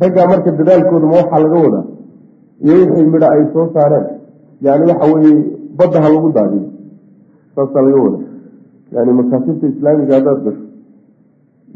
Raggaa 0.00 0.26
marka 0.32 0.50
dadaalkooda 0.60 1.06
ma 1.10 1.16
waxaa 1.20 1.40
laga 1.44 1.58
wadaa? 1.64 1.84
Iyo 2.64 2.74
wixii 2.80 3.06
midha 3.12 3.28
ay 3.34 3.42
soo 3.52 3.66
saareen. 3.74 4.06
Yani 4.64 4.84
waxa 4.90 5.06
weeye 5.14 5.34
badda 5.78 5.98
ha 6.04 6.08
lagu 6.14 6.28
daadiyo 6.38 6.62
saasaa 7.60 7.82
laga 7.86 8.00
wada 8.04 8.18
yani 8.94 9.10
makaatibta 9.20 9.66
islaamiga 9.72 10.14
haddaad 10.16 10.40
gasho. 10.44 10.64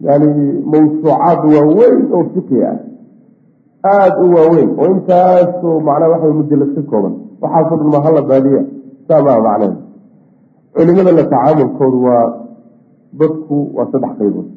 Yani 0.07 0.29
mawsuucaad 0.73 1.41
waaweyn 1.55 2.00
oo 2.17 2.25
fiqi 2.35 2.59
ah. 2.71 2.76
Aada 3.85 4.19
u 4.25 4.26
waaweyn. 4.35 4.71
Oo 4.81 4.87
intaasoo 4.95 5.81
macnaa 5.87 6.09
waxa 6.12 6.33
mujalad 6.41 6.71
ka 6.76 6.83
kooban. 6.91 7.14
Waxaasoo 7.43 7.76
dhan 7.81 7.91
ma 7.95 8.00
hala 8.07 8.23
baadiya. 8.31 8.62
Saa 9.09 9.21
maa 9.26 9.38
macneen 9.47 9.75
culimada 10.75 11.12
la 11.19 11.25
tacaamulkoodu 11.33 11.99
waa 12.07 12.25
dadku 13.21 13.57
waa 13.76 13.87
saddex 13.93 14.12
qaybood. 14.19 14.49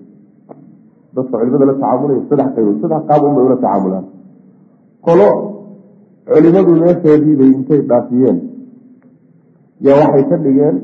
Dadka 1.15 1.33
culimada 1.39 1.65
la 1.69 1.73
tacaamulaya 1.81 2.21
saddex 2.29 2.49
qaybood. 2.55 2.75
Saddex 2.81 3.01
qaab 3.09 3.21
unbay 3.27 3.43
ula 3.47 3.57
tacaamulaan. 3.63 4.05
Qolo 5.05 5.27
culimadu 6.31 6.71
meesheedii 6.81 7.35
bay 7.39 7.49
intay 7.57 7.81
dhaafiyeen. 7.89 8.37
Yaa 9.85 9.99
waxay 10.01 10.23
ka 10.29 10.37
dhigeen 10.45 10.75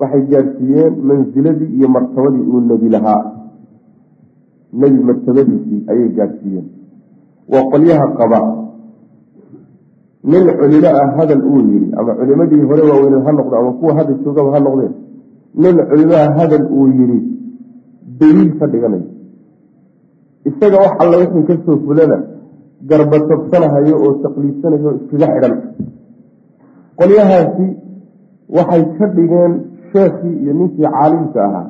waxay 0.00 0.22
gaadhsiiyeen 0.32 0.94
mansiladii 1.10 1.70
iyo 1.76 1.88
martabadii 1.96 2.44
uu 2.52 2.60
nebi 2.70 2.88
lahaa. 2.94 3.22
Nebi 4.80 4.98
martabadiisii 5.08 5.80
ayay 5.90 6.08
gaadhsiiyeen 6.18 6.66
waa 7.52 7.64
qolyaha 7.72 8.06
qaba. 8.18 8.40
Nin 10.30 10.44
culimo 10.60 10.90
ah 11.02 11.08
hadal 11.18 11.42
uu 11.50 11.60
yidhi 11.70 11.88
ama 11.98 12.12
culimadii 12.18 12.62
hore 12.70 12.82
waaweyned 12.90 13.22
ha 13.26 13.32
noqdo 13.38 13.54
ama 13.60 13.72
kuwa 13.80 13.92
hadda 13.98 14.12
joogaba 14.24 14.50
ha 14.54 14.60
noqdeen. 14.66 14.92
Nin 15.62 15.76
culimo 15.90 16.14
ah 16.24 16.30
hadal 16.38 16.64
uu 16.76 16.86
yidhi 16.98 17.18
daliil 18.20 18.50
ka 18.58 18.66
dhiganayo 18.72 19.06
isaga 20.48 20.76
wax 20.84 20.92
alla 21.02 21.16
wixii 21.22 21.44
ka 21.48 21.54
soo 21.64 21.76
fulana 21.86 22.16
garbatabsanahayo 22.90 23.94
oo 24.04 24.12
taqliidsanayo 24.24 24.90
iskaga 24.98 25.26
xidhan. 25.34 25.54
Qolyahaasi 26.98 27.66
waxay 28.56 28.82
ka 28.98 29.06
dhigeen 29.16 29.52
sheekhii 29.92 30.34
iyo 30.42 30.52
ninkii 30.58 30.86
caalimka 30.94 31.40
ahaa 31.48 31.66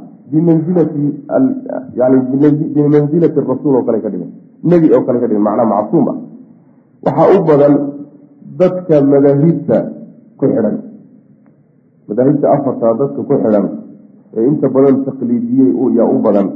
bimansilati 2.75 3.41
rasuul 3.51 3.75
oo 3.77 3.85
kale 3.87 3.99
ka 4.05 4.09
dhigan 4.13 4.31
nebi 4.65 4.87
oo 4.95 5.03
kale 5.07 5.19
ka 5.21 5.27
dhigan 5.29 5.43
macnaa 5.49 5.65
macsuum 5.73 6.07
ah. 6.13 6.17
Waxaa 7.05 7.29
u 7.37 7.39
badan 7.49 7.75
dadka 8.59 8.97
madaahibta 9.13 9.77
ku 10.39 10.45
xidhan. 10.51 10.77
Madaahibta 12.09 12.47
afartaa 12.55 12.93
dadka 13.01 13.21
ku 13.23 13.35
xidhan 13.43 13.67
ee 14.37 14.45
inta 14.51 14.67
badan 14.69 14.97
taqliidiyey 15.07 15.71
yaa 15.99 16.09
u 16.15 16.19
badan. 16.27 16.49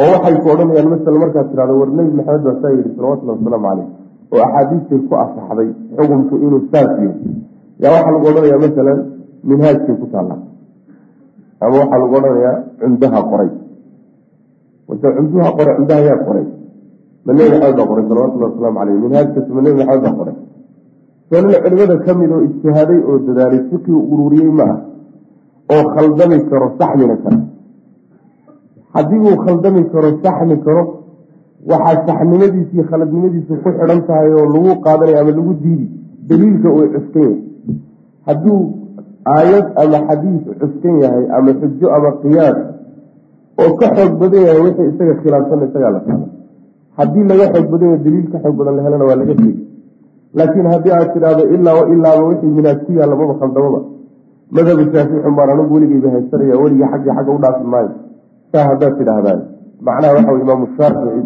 Oo 0.00 0.08
waxay 0.14 0.34
ku 0.42 0.46
odhanayaan 0.54 0.88
masala 0.92 1.16
markaad 1.24 1.46
tirahdo 1.50 1.74
war 1.80 1.90
nebi 1.98 2.10
maxamed 2.18 2.42
baa 2.46 2.56
saa 2.62 2.72
yidhi 2.76 2.90
salawatullahi 2.96 3.38
wasalaamu 3.38 3.66
caleyh 3.68 3.88
oo 4.32 4.40
axaadiistay 4.46 5.00
ku 5.08 5.14
asaxday 5.24 5.68
xukunku 5.96 6.34
inuu 6.46 6.62
saas 6.72 6.90
yihi 7.00 7.30
yaa 7.82 7.92
waxaa 7.96 8.12
lagu 8.14 8.26
odhanayaa 8.30 8.60
masalan 8.66 8.98
minhaajkay 9.48 9.96
ku 10.00 10.06
taalla 10.14 10.36
ama 11.60 11.74
waxaa 11.80 11.98
lagu 12.02 12.14
odhanayaa 12.18 12.56
cumdaha 12.80 13.20
qoray. 13.30 13.50
Wase 14.88 15.06
cumduha 15.16 15.48
qoray 15.58 15.74
cumdaha 15.78 16.00
yaa 16.08 16.24
qoray. 16.26 16.46
Ma 17.24 17.30
nebi 17.32 17.48
maxamed 17.52 17.76
baa 17.78 17.86
qoray 17.90 18.04
salawatullahi 18.08 18.50
wasalaamu 18.52 18.78
caleyh 18.80 18.96
minhaajkas 19.04 19.46
ma 19.54 19.60
maxamed 19.60 20.02
baa 20.04 20.14
qoray. 20.18 20.36
Soo 21.28 21.40
nin 21.42 21.54
culimada 21.62 21.96
ka 22.04 22.12
mid 22.14 22.30
oo 22.30 22.42
ijtihaaday 22.48 23.00
oo 23.08 23.18
dadaalay 23.26 23.60
fiqi 23.70 23.92
ururiyey 24.12 24.50
ma 24.58 24.66
ah 24.72 24.78
oo 25.74 25.84
khaldami 25.94 26.38
karo 26.50 26.66
saxmina 26.78 27.16
kara 27.22 27.38
haddii 28.94 29.20
uu 29.28 29.36
khaldami 29.44 29.82
karo 29.92 30.08
saxmi 30.22 30.56
karo 30.64 30.82
waxaa 31.70 32.06
saxnimadiisi 32.06 32.72
iyo 32.76 32.84
khaladnimadiisu 32.90 33.52
ku 33.62 33.68
xidhan 33.74 34.00
tahay 34.06 34.30
oo 34.38 34.46
lagu 34.54 34.72
qaadanaya 34.84 35.20
ama 35.20 35.32
lagu 35.38 35.52
diidi 35.62 35.86
daliilka 36.28 36.68
uu 36.76 36.86
cuskan 36.94 37.22
yahay 37.22 37.42
hadduu 38.26 38.60
aayad 39.34 39.66
ama 39.82 39.98
xadiis 40.08 40.42
cuskan 40.60 40.94
yahay 41.02 41.24
ama 41.36 41.50
xujo 41.60 41.86
ama 41.96 42.10
qiyaas 42.22 42.58
oo 43.62 43.70
ka 43.80 43.86
xoog 43.96 44.12
badan 44.20 44.42
yahay 44.48 44.60
wixii 44.66 44.88
isaga 44.92 45.14
khilaafsan 45.22 45.60
isagaa 45.68 45.92
la 45.96 46.00
qaada 46.06 46.26
haddii 46.98 47.24
laga 47.30 47.46
xoog 47.54 47.66
badan 47.72 47.88
yahay 47.90 48.02
daliil 48.06 48.26
ka 48.32 48.38
xoog 48.44 48.56
badan 48.60 48.74
la 48.78 48.82
helana 48.86 49.04
waa 49.08 49.18
laga 49.22 49.34
tegi 49.40 49.52
laakiin 50.38 50.66
haddii 50.72 50.92
aad 50.98 51.08
tidhaahdo 51.14 51.42
ilaa 51.54 51.82
ilaaba 51.94 52.22
wixii 52.30 52.52
minaad 52.58 52.78
ku 52.86 52.92
yaalla 52.98 53.16
maba 53.20 53.34
khaldamaba. 53.40 53.80
Madhabu 54.56 54.82
shaaficin 54.92 55.34
baan 55.38 55.50
anigu 55.52 55.74
weligeyba 55.74 56.08
haysanaya 56.14 56.56
weligii 56.62 56.88
xaggii 56.92 57.14
xagga 57.16 57.32
u 57.36 57.38
dhaafi 57.44 57.64
maayo. 57.72 57.90
Saa 58.52 58.64
haddaad 58.70 58.94
tidhaahdaan. 58.98 59.40
Macnaha 59.86 60.12
waxa 60.16 60.32
wey 60.34 60.42
imaamu 60.46 60.66
shaafici 60.76 61.22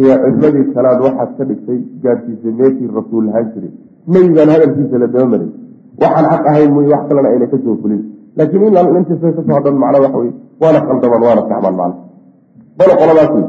iyo 0.00 0.14
culimadii 0.22 0.64
kalaad 0.74 0.98
waxaad 1.06 1.30
ka 1.38 1.44
dhigtay 1.48 1.78
gaadhsiisay 2.02 2.52
meeshii 2.60 2.88
rasuul 2.98 3.24
lahaan 3.28 3.46
jiray. 3.54 3.72
Nebigaan 4.12 4.50
hadalkiisa 4.54 4.96
la 5.02 5.06
daba 5.14 5.26
maray 5.32 5.50
waxaan 6.02 6.26
xaq 6.32 6.44
ahayn 6.50 6.70
mooye 6.74 6.88
wax 6.94 7.02
kalena 7.08 7.28
ayna 7.32 7.46
ka 7.52 7.56
soo 7.64 7.76
fulin. 7.82 8.02
Laakiin 8.36 8.62
in 8.68 8.96
intiisa 8.98 9.32
ka 9.36 9.42
soo 9.46 9.54
hadhan 9.56 9.76
macnaa 9.82 10.04
waxa 10.04 10.18
wey 10.22 10.30
waana 10.62 10.80
khaldamaan 10.86 11.22
waana 11.26 11.42
saxmaan 11.48 11.74
macna 11.80 11.96
qolo 12.78 12.92
qoladaas 13.00 13.30
wey 13.36 13.46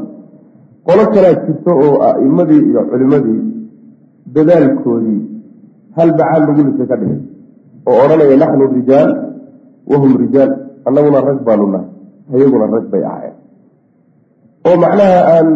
qolo 0.86 1.02
kalaad 1.14 1.38
jirto 1.46 1.70
oo 1.84 1.94
a'imadii 2.08 2.62
iyo 2.70 2.80
culimadii 2.90 3.40
dadaalkoodii 4.34 5.20
hal 5.96 6.10
lagu 6.18 6.52
lisay 6.66 6.86
ka 6.90 6.96
dhigay. 7.00 7.20
Oo 7.88 7.96
odhanaya 8.04 8.36
naxnu 8.42 8.64
rijaal 8.76 9.10
wahum 9.90 10.12
rijaal 10.22 10.50
annaguna 10.86 11.20
rag 11.28 11.38
baanu 11.46 11.66
nahay 11.74 11.88
ayaguna 12.34 12.66
rag 12.74 12.86
bay 12.92 13.02
ahaayeen. 13.10 13.36
Oo 14.66 14.76
macnaha 14.84 15.18
aan 15.34 15.48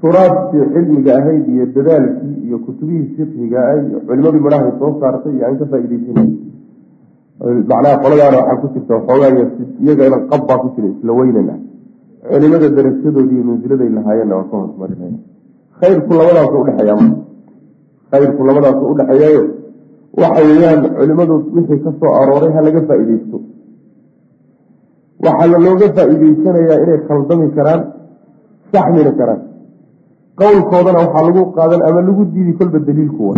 turaabtii 0.00 0.64
cilmiga 0.74 1.12
ahayd 1.18 1.44
iyo 1.48 1.64
dadaalkii 1.76 2.34
iyo 2.46 2.56
kutubihii 2.66 3.14
fiqhiga 3.16 3.60
ah 3.70 3.78
culimadii 4.06 4.42
madhahay 4.46 4.72
soo 4.78 4.92
saartay 5.00 5.32
iyo 5.36 5.44
aan 5.46 5.56
ka 5.60 5.64
faa'iideysanay 5.70 6.28
macnaha 7.70 7.96
qoladaana 8.02 8.36
waxaa 8.40 8.60
ku 8.62 8.66
jirta 8.74 8.92
waxoogaa 8.98 9.30
iyagana 9.84 10.16
qab 10.30 10.42
baa 10.48 10.58
ku 10.62 10.68
jira 10.74 10.88
isla 10.94 11.12
weynan 11.18 11.48
ah 11.54 11.58
culimada 12.30 12.68
darajadoodii 12.76 13.36
iyo 13.38 13.44
mansiladay 13.50 13.90
lahaayeenna 13.96 14.34
waa 14.38 14.48
ka 14.50 14.56
hoosmarinaya 14.62 15.18
khayrku 15.80 16.12
labadaasu 16.20 16.56
udhexeeya 16.62 16.96
khayrku 18.12 18.40
labadaasu 18.48 18.82
udhexeeyayo 18.92 19.42
waxa 20.22 20.40
weeyaan 20.48 20.80
culimadu 20.98 21.34
wixii 21.56 21.80
ka 21.84 21.90
soo 22.00 22.12
arooray 22.20 22.52
ha 22.56 22.60
laga 22.66 22.80
faa'iideysto 22.88 23.38
waxaana 25.24 25.58
looga 25.66 25.86
faa'iideysanayaa 25.96 26.78
inay 26.84 26.98
khaldami 27.08 27.46
karaan 27.56 27.80
saxmina 28.72 29.12
karaan. 29.20 29.40
Qowlkoodana 30.40 30.98
waxaa 31.04 31.22
lagu 31.28 31.42
qaadan 31.56 31.80
ama 31.88 32.00
lagu 32.08 32.22
diidi 32.32 32.52
kolba 32.58 32.78
daliilku 32.88 33.22
wa 33.28 33.34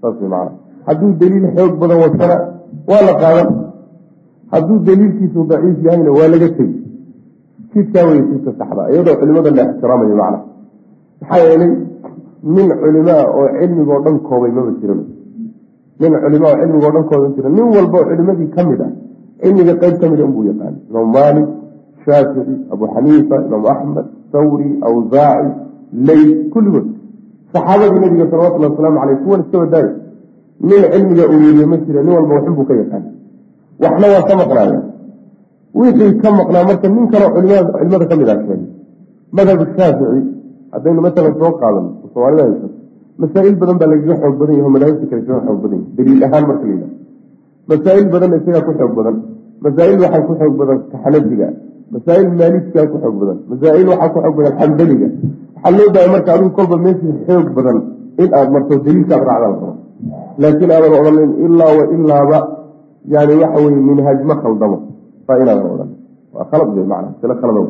saas 0.00 0.18
man 0.32 0.48
hadduu 0.86 1.10
daliil 1.20 1.46
xoog 1.56 1.72
badan 1.82 1.98
watana 2.04 2.36
waa 2.90 3.02
la 3.08 3.14
qaadan. 3.22 3.48
Hadduu 4.52 4.78
daliilkiisu 4.86 5.40
daciif 5.50 5.78
yahayna 5.84 6.10
waa 6.18 6.28
laga 6.32 6.48
tegi 6.56 6.76
jidkaa 7.74 8.04
wey 8.08 8.20
jidka 8.30 8.50
saxda 8.58 8.82
iyadoo 8.92 9.16
culimada 9.20 9.50
la 9.56 9.62
ixtiraamayo 9.68 10.16
macna. 10.20 10.38
Maxaa 11.20 11.40
yeelay 11.46 11.72
nin 12.54 12.68
culimaa 12.82 13.22
oo 13.38 13.46
cilmigoo 13.58 14.00
dhan 14.04 14.16
koobay 14.28 14.50
maba 14.56 14.70
jiran 14.80 15.00
nin 16.00 16.12
culima 16.22 16.46
oo 16.52 16.56
cilmigoo 16.60 16.90
dhan 16.94 17.04
kooban 17.10 17.32
jira 17.36 17.48
nin 17.56 17.66
walba 17.74 17.96
oo 18.00 18.06
culimadii 18.10 18.48
ka 18.54 18.62
mid 18.68 18.80
ah 18.86 18.92
cilmiga 19.40 19.74
qeyb 19.82 19.94
ka 20.00 20.06
mida 20.10 20.24
unbuu 20.28 20.44
yaqaana 20.50 20.78
imaam 20.90 21.08
maalik 21.16 21.46
shaafici 22.04 22.54
abu 22.72 22.84
xaniifa 22.94 23.36
imaam 23.46 23.64
axmed 23.74 24.06
thawri 24.32 24.68
awsaaci 24.88 25.50
ley 26.08 26.24
kulligood. 26.52 26.86
Saxaabadii 27.52 28.00
nabiga 28.04 28.26
salawatullhi 28.30 28.68
wasalaamu 28.70 28.98
caleyh 29.00 29.18
kuwan 29.24 29.40
iska 29.44 29.58
wadaayo 29.62 29.90
nin 30.68 30.82
cilmiga 30.92 31.24
ururiye 31.32 31.64
ma 31.72 31.76
jira 31.84 32.00
nin 32.06 32.12
walba 32.16 32.32
waxunbuu 32.38 32.66
ka 32.68 32.74
yaqaana 32.80 33.08
waxna 33.82 34.06
waa 34.14 34.22
ka 34.28 34.34
maqnaaya 34.42 34.78
wixii 35.80 36.12
ka 36.22 36.28
maqnaa 36.40 36.64
marka 36.68 36.86
nin 36.94 37.04
kaleo 37.12 37.28
culimada 37.34 38.06
ka 38.10 38.14
mid 38.20 38.28
ah 38.34 38.38
madhab 39.36 39.58
shaafici 39.76 40.20
haddaynu 40.72 41.00
masalan 41.06 41.34
soo 41.40 41.52
qaadano 41.60 41.90
soomaalida 42.12 42.42
haysato 42.46 42.68
masaa-il 43.20 43.54
badan 43.60 43.76
baa 43.80 43.88
lagaga 43.92 44.14
xoog 44.22 44.34
badan 44.40 44.54
yaho 44.60 44.70
madaahibta 44.74 45.06
kale 45.10 45.22
kaga 45.26 45.40
xoog 45.46 45.58
badan 45.64 45.80
yahy 45.80 45.94
daliil 45.96 46.22
ahaan 46.26 46.44
marka 46.50 46.64
la 46.68 46.72
yidhaha 46.74 47.00
masaa-il 47.70 48.06
badanna 48.12 48.36
isagaa 48.40 48.64
ku 48.66 48.72
xoog 48.78 48.92
badan. 48.98 49.16
Masaa-il 49.64 49.98
waxaa 50.02 50.22
ku 50.26 50.32
xoog 50.40 50.54
badan 50.60 50.78
xanafiga. 51.02 51.48
Masaa-il 51.92 52.28
maalikigaa 52.40 52.86
ku 52.90 52.96
xoog 53.02 53.16
badan. 53.20 53.38
Masaa-il 53.50 53.86
waxaa 53.92 54.08
ku 54.12 54.18
xoog 54.24 54.34
badan 54.38 54.54
xambaliga. 54.58 55.08
Waxaa 55.54 55.76
loo 55.78 55.88
daaya 55.94 56.08
marka 56.14 56.30
adigu 56.34 56.50
kolba 56.56 56.76
meeshii 56.84 57.14
xoog 57.26 57.46
badan 57.56 57.78
in 58.22 58.30
aad 58.38 58.48
marto 58.54 58.74
daliilkaad 58.84 59.22
raacdaan 59.28 59.54
rabo 59.54 59.68
laakiin 60.42 60.70
aadan 60.76 60.92
odhanin 61.00 61.30
ilaa 61.46 61.72
wa 61.78 61.84
ilaaba 61.96 62.38
yani 63.14 63.34
waxa 63.42 63.58
weye 63.64 63.80
minhaaj 63.88 64.18
ma 64.30 64.34
khaldamo. 64.42 64.76
Saa 65.26 65.36
inaadan 65.42 65.66
odhan 65.74 65.90
waa 66.34 66.44
khalad 66.50 66.68
wey 66.76 66.86
macnaa 66.92 67.14
sila 67.20 67.34
khalado 67.40 67.62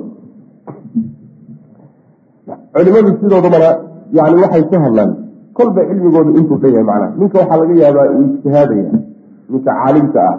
culimadu 2.75 3.11
sidoodabana 3.21 3.71
yani 4.16 4.37
waxay 4.42 4.62
ku 4.71 4.75
hadlaan 4.85 5.11
kolba 5.57 5.81
cilmigoodu 5.88 6.31
intuu 6.38 6.57
dhan 6.62 6.73
yahay 6.75 6.85
macnaha. 6.90 7.14
Ninka 7.18 7.37
waxaa 7.40 7.59
laga 7.61 7.75
yaabaa 7.83 8.07
uu 8.16 8.23
ijtihaadaya 8.29 8.85
ninka 9.51 9.71
caalimka 9.79 10.21
ah 10.31 10.37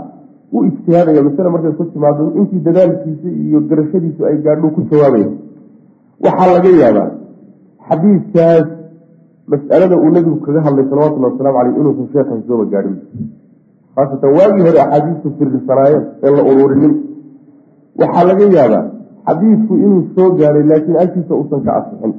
uu 0.54 0.64
ijtihaadaya 0.70 1.22
masale 1.28 1.50
markay 1.56 1.74
ku 1.80 1.84
timaado 1.94 2.24
intii 2.40 2.62
dadaalkiisa 2.68 3.30
iyo 3.44 3.60
garashadiisu 3.70 4.22
ay 4.30 4.38
gaadho 4.46 4.68
ku 4.76 4.82
jawaabaya 4.92 5.30
waxaa 6.26 6.50
laga 6.56 6.70
yaabaa 6.84 7.10
xadiidkaas 7.88 8.68
mas'alada 9.52 9.96
uu 10.04 10.10
nebigu 10.16 10.38
kaga 10.46 10.62
hadlay 10.66 10.86
salawatullhi 10.92 11.28
waslamu 11.30 11.56
caleyh 11.58 11.76
inuusan 11.80 12.08
sheekhan 12.14 12.40
sooba 12.48 12.66
gaadhin. 12.74 12.96
Khaasatan 13.96 14.30
waagii 14.38 14.64
hore 14.68 14.80
axaadiistu 14.86 15.28
firdhisanaayeen 15.38 16.04
ee 16.26 16.32
la 16.36 16.42
ururinin 16.52 16.94
waxaa 18.02 18.26
laga 18.30 18.46
yaabaa 18.58 18.84
xadiidku 19.28 19.74
inuu 19.86 20.02
soo 20.16 20.30
gaaray 20.40 20.64
laakiin 20.72 20.98
agtiisa 21.04 21.34
uusan 21.40 21.62
ka 21.66 21.72
asixin. 21.80 22.14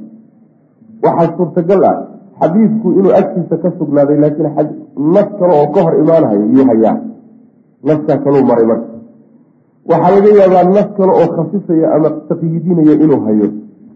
Waxaa 1.03 1.35
suurtagal 1.37 1.81
ah 1.91 1.95
xadiidku 2.39 2.87
inuu 2.99 3.13
agtiisa 3.19 3.55
ka 3.63 3.69
sugnaaday 3.79 4.17
laakiin 4.23 4.49
nas 5.15 5.29
kale 5.39 5.53
oo 5.59 5.67
ka 5.75 5.79
hor 5.85 5.93
imaanahayo 6.03 6.45
yuu 6.55 6.65
hayaa. 6.71 6.95
Naskaa 7.87 8.17
kaluu 8.23 8.43
maray 8.49 8.65
marka. 8.71 8.87
Waxaa 9.89 10.11
laga 10.15 10.29
yaabaa 10.41 10.63
nas 10.77 10.89
kale 10.97 11.11
oo 11.19 11.27
khasisaya 11.35 11.87
ama 11.95 12.09
taqyiidinaya 12.29 12.93
inuu 13.03 13.21
hayo. 13.27 13.47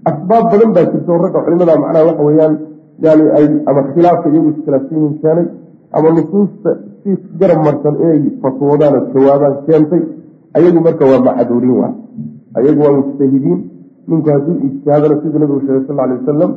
Asbaab 0.09 0.43
badan 0.51 0.71
baa 0.75 0.85
jirta 0.91 1.09
oo 1.13 1.19
ragga 1.23 1.39
culimada 1.45 1.73
macnaha 1.83 2.05
waxa 2.09 2.23
weeyaan 2.29 2.53
yani 3.01 3.25
ay 3.37 3.45
ama 3.69 3.81
khilaafka 3.93 4.27
iyagu 4.29 4.49
iskhilaafsan 4.53 5.13
keenay 5.21 5.47
ama 5.95 6.09
nusuusta 6.15 6.69
si 7.03 7.09
garab 7.39 7.59
marsan 7.67 7.95
inay 8.03 8.21
fatwoodaan 8.41 8.95
oo 8.99 9.05
jawaabaan 9.13 9.55
keentay 9.65 10.01
ayagu 10.57 10.79
marka 10.87 11.03
waa 11.11 11.21
macduuriin 11.27 11.75
waay 11.81 11.95
ayagu 12.57 12.79
waa 12.85 12.95
mujtahidiin. 12.99 13.59
Ninku 14.09 14.29
hadduu 14.33 14.57
ijtihaadana 14.67 15.15
siduu 15.21 15.39
nabigu 15.39 15.59
sheegay 15.65 15.83
sal 15.87 15.99
alay 15.99 16.17
wasalam 16.19 16.51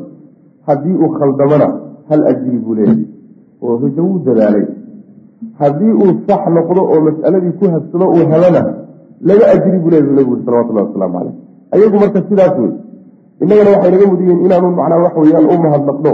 haddii 0.66 0.96
uu 1.02 1.10
khaldamana 1.18 1.68
hal 2.08 2.22
ajri 2.32 2.58
buu 2.64 2.74
leeyahy 2.78 3.04
oo 3.62 3.76
wuu 3.96 4.18
dadaalay. 4.26 4.66
Haddii 5.60 5.92
uu 6.02 6.12
sax 6.26 6.42
noqdo 6.56 6.80
oo 6.92 7.00
mas'aladii 7.08 7.52
ku 7.58 7.64
habsado 7.74 8.06
uu 8.14 8.24
helana 8.32 8.62
laba 9.28 9.44
ajri 9.54 9.78
buu 9.82 9.90
leeyahy 9.94 10.14
nabigu 10.18 10.34
salawatullahi 10.44 10.86
wasalaamu 10.88 11.18
caleyh 11.18 11.34
ayagu 11.74 11.96
marka 12.02 12.20
sidaas 12.28 12.54
wey 12.62 12.72
innagana 13.42 13.70
waxay 13.74 13.90
naga 13.94 14.06
mudiyiin 14.12 14.38
inaanu 14.46 14.68
macnaa 14.78 15.02
wax 15.04 15.14
weyaan 15.22 15.46
u 15.52 15.56
mahadnaqno 15.64 16.12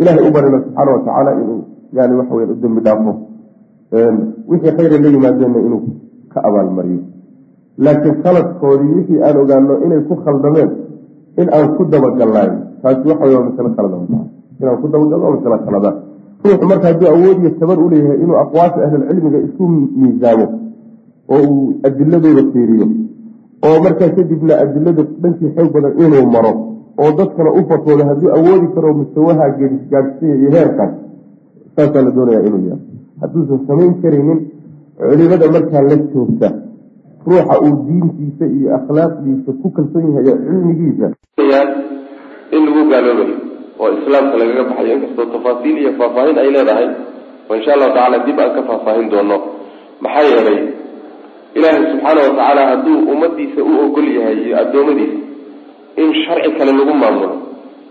ilahay 0.00 0.22
u 0.28 0.32
barino 0.36 0.58
subxaana 0.64 0.90
watacaala 0.96 1.30
inuu 1.42 1.58
yani 1.96 2.14
waxa 2.18 2.34
weyan 2.36 2.50
u 2.50 2.56
dembi 2.62 2.80
dhaafo. 2.86 3.12
Wixii 4.50 4.72
khayra 4.76 4.96
la 5.04 5.08
yimaadeenna 5.14 5.58
inuu 5.66 5.82
ka 6.32 6.38
abaalmariyo. 6.48 7.02
Laakiin 7.84 8.16
khaladkoodii 8.22 8.92
wixii 8.98 9.22
aan 9.26 9.36
ogaano 9.42 9.74
inay 9.84 10.00
ku 10.08 10.14
khaldameen 10.24 10.70
in 11.40 11.48
aan 11.56 11.68
ku 11.76 11.84
dabagalnayn 11.92 12.52
taasi 12.82 13.08
waxa 13.10 13.24
waa 13.32 13.44
masale 13.48 13.70
khalada 13.76 13.96
inaan 14.60 14.76
ku 14.82 14.86
dabagalno 14.92 15.24
waa 15.26 15.34
masale 15.36 15.58
khaladaan 15.66 15.96
ruuxu 16.44 16.66
marka 16.70 16.86
hadduu 16.90 17.08
awood 17.14 17.38
iyo 17.42 17.50
tabar 17.60 17.78
u 17.84 17.88
leeyahay 17.92 18.18
inuu 18.24 18.36
aqwaasha 18.44 18.78
ahlulcilmiga 18.86 19.38
isku 19.46 19.64
miisaamo 20.00 20.46
oo 21.34 21.40
uu 21.50 21.74
adiladooda 21.86 22.42
fiiriyo 22.52 22.86
oo 23.66 23.76
markaa 23.84 24.08
kadibna 24.16 24.54
adilada 24.62 25.02
dhankii 25.22 25.50
xoog 25.56 25.70
badan 25.74 25.92
inuu 26.04 26.24
maro 26.34 26.52
oo 27.02 27.10
dadkana 27.18 27.50
u 27.58 27.62
fatwoodo 27.70 28.04
hadduu 28.10 28.30
awoodi 28.36 28.68
karo 28.74 28.88
mustawaha 29.00 29.46
gaadhsiya 29.92 30.34
iyo 30.40 30.50
heerkaas 30.56 30.92
saasaa 31.76 32.02
la 32.06 32.10
doonaya 32.16 32.40
inuu 32.48 32.62
yahay. 32.68 32.84
Hadduusan 33.20 33.60
samayn 33.68 33.94
karaynin 34.02 34.40
culimada 34.98 35.46
markaa 35.56 35.82
la 35.88 35.96
joogta 36.12 36.48
ruuxa 37.26 37.54
uu 37.64 37.74
diintiisa 37.88 38.44
iyo 38.56 38.68
akhlaaqdiisa 38.78 39.50
ku 39.62 39.68
kalsoon 39.76 40.04
yahay 40.16 40.26
oo 40.32 40.38
cilmigiisa. 40.46 41.06
In 42.56 42.62
lagu 42.66 42.82
gaaloobayo 42.90 43.36
oo 43.82 43.88
islaamka 43.98 44.34
lagaga 44.40 44.62
baxayo 44.68 44.92
inkastoo 44.96 45.26
tafaasiil 45.34 45.76
iyo 45.82 45.92
faahfaahin 45.98 46.38
ay 46.42 46.48
leedahay 46.56 46.86
oo 47.48 47.54
insha 47.58 47.70
allahu 47.74 47.92
tacala 47.96 48.18
dib 48.26 48.38
aan 48.40 48.52
ka 48.56 48.62
faahfaahin 48.68 49.08
doono. 49.12 49.36
Maxaa 50.04 50.24
yeelay 50.32 50.58
ilaahay 51.56 51.82
subxaana 51.92 52.20
watacaala 52.24 52.62
hadduu 52.70 52.98
ummadiisa 53.12 53.60
u 53.64 53.72
ogol 53.84 54.08
yahay 54.16 54.36
iyo 54.46 54.54
addoommadiisa 54.62 55.18
in 56.02 56.08
sharci 56.24 56.50
kale 56.58 56.72
lagu 56.78 56.94
maamulo. 57.02 57.28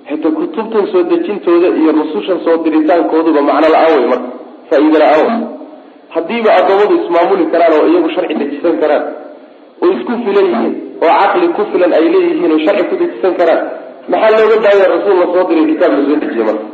Xitaa 0.09 0.31
kutubtan 0.39 0.85
soo 0.91 1.03
dejintooda 1.11 1.67
iyo 1.79 1.91
rusushan 1.99 2.39
soo 2.45 2.57
diritaankooduba 2.65 3.41
macno 3.49 3.67
la'aan 3.75 3.91
wey 3.97 4.07
marka 4.13 4.29
faa-iide 4.69 4.97
la'aan 5.03 5.27
wey 5.29 5.41
haddiiba 6.15 6.49
addoommadu 6.59 6.93
ismaamuli 7.01 7.45
karaan 7.53 7.73
oo 7.77 7.85
iyagu 7.91 8.09
sharci 8.15 8.33
dejisan 8.41 8.75
karaan 8.81 9.03
oo 9.81 9.87
isku 9.95 10.13
filan 10.25 10.45
yihiin 10.51 10.73
oo 11.03 11.11
caqli 11.21 11.47
ku 11.57 11.61
filan 11.71 11.91
ay 11.97 12.05
leeyihiin 12.13 12.51
oo 12.55 12.59
sharci 12.65 12.83
ku 12.89 12.95
dejisan 13.01 13.33
karaan 13.39 13.61
maxaa 14.11 14.31
looga 14.41 14.57
daaya 14.65 14.85
rasuul 14.95 15.15
la 15.21 15.25
soo 15.33 15.43
diray 15.49 15.65
kitaab 15.71 15.91
la 15.97 16.01
soo 16.07 16.17
dejiye 16.23 16.43
marka? 16.49 16.65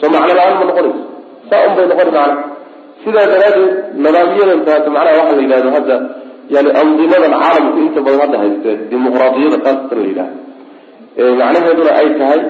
Soo 0.00 0.08
macno 0.14 0.32
la'aan 0.38 0.54
ma 0.60 0.64
noqonayso. 0.70 1.02
Saa 1.48 1.60
un 1.68 1.72
bay 1.76 1.86
noqon 1.90 2.08
macna 2.16 2.24
sidaa 3.04 3.26
daraadeed 3.32 3.72
nidaamyadan 4.04 4.60
taata 4.66 4.88
macnaha 4.96 5.16
waxa 5.20 5.34
la 5.38 5.42
yidhahdo 5.44 5.70
hadda 5.76 5.96
yani 6.54 6.70
andimadan 6.80 7.32
caalamku 7.42 7.78
inta 7.86 8.00
badan 8.06 8.20
hadda 8.24 8.36
hayste 8.42 8.70
dimuqraadiyada 8.90 9.58
khaasatan 9.64 9.98
la 10.02 10.06
yidhahdo 10.10 10.36
macnaheeduna 11.18 11.92
ay 12.00 12.08
tahay 12.18 12.40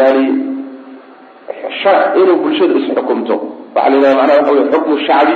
yani 0.00 0.24
inuu 2.20 2.36
bulshada 2.42 2.74
isxukumto 2.80 3.34
waxaa 3.74 3.90
la 3.90 3.96
yidhahda 3.96 4.16
macnaha 4.20 4.38
waxa 4.38 4.52
wey 4.56 4.64
xukmu 4.72 4.96
shacbi 5.06 5.34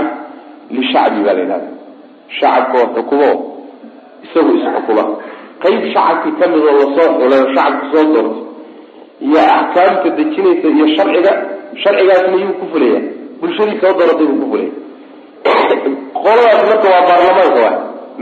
lishacbi 0.76 1.20
baa 1.26 1.34
la 1.36 1.40
yidhahda 1.42 1.68
shacabka 2.38 2.76
oo 2.82 2.88
xukumo 2.96 3.30
isagu 4.24 4.50
isxukuma 4.58 5.04
qayb 5.62 5.80
shacabkii 5.94 6.32
ka 6.40 6.44
mid 6.52 6.60
oo 6.68 6.74
la 6.80 6.86
soo 6.96 7.08
xulay 7.18 7.40
oo 7.44 7.50
shacabku 7.56 7.84
soo 7.92 8.04
doortay 8.14 8.42
iyo 9.26 9.40
axkaamta 9.58 10.08
dejinaysa 10.18 10.68
iyo 10.76 10.86
sharciga 10.96 11.32
sharcigaasna 11.82 12.36
yuu 12.44 12.54
ku 12.60 12.64
fulaya 12.72 13.00
bulshadii 13.40 13.78
soo 13.82 13.92
dooratay 13.98 14.26
buu 14.30 14.40
ku 14.42 14.46
fulaya 14.52 14.72
qoladaas 16.24 16.62
marka 16.70 16.86
waa 16.94 17.04
baarlamaanka 17.08 17.60
wa 17.66 17.72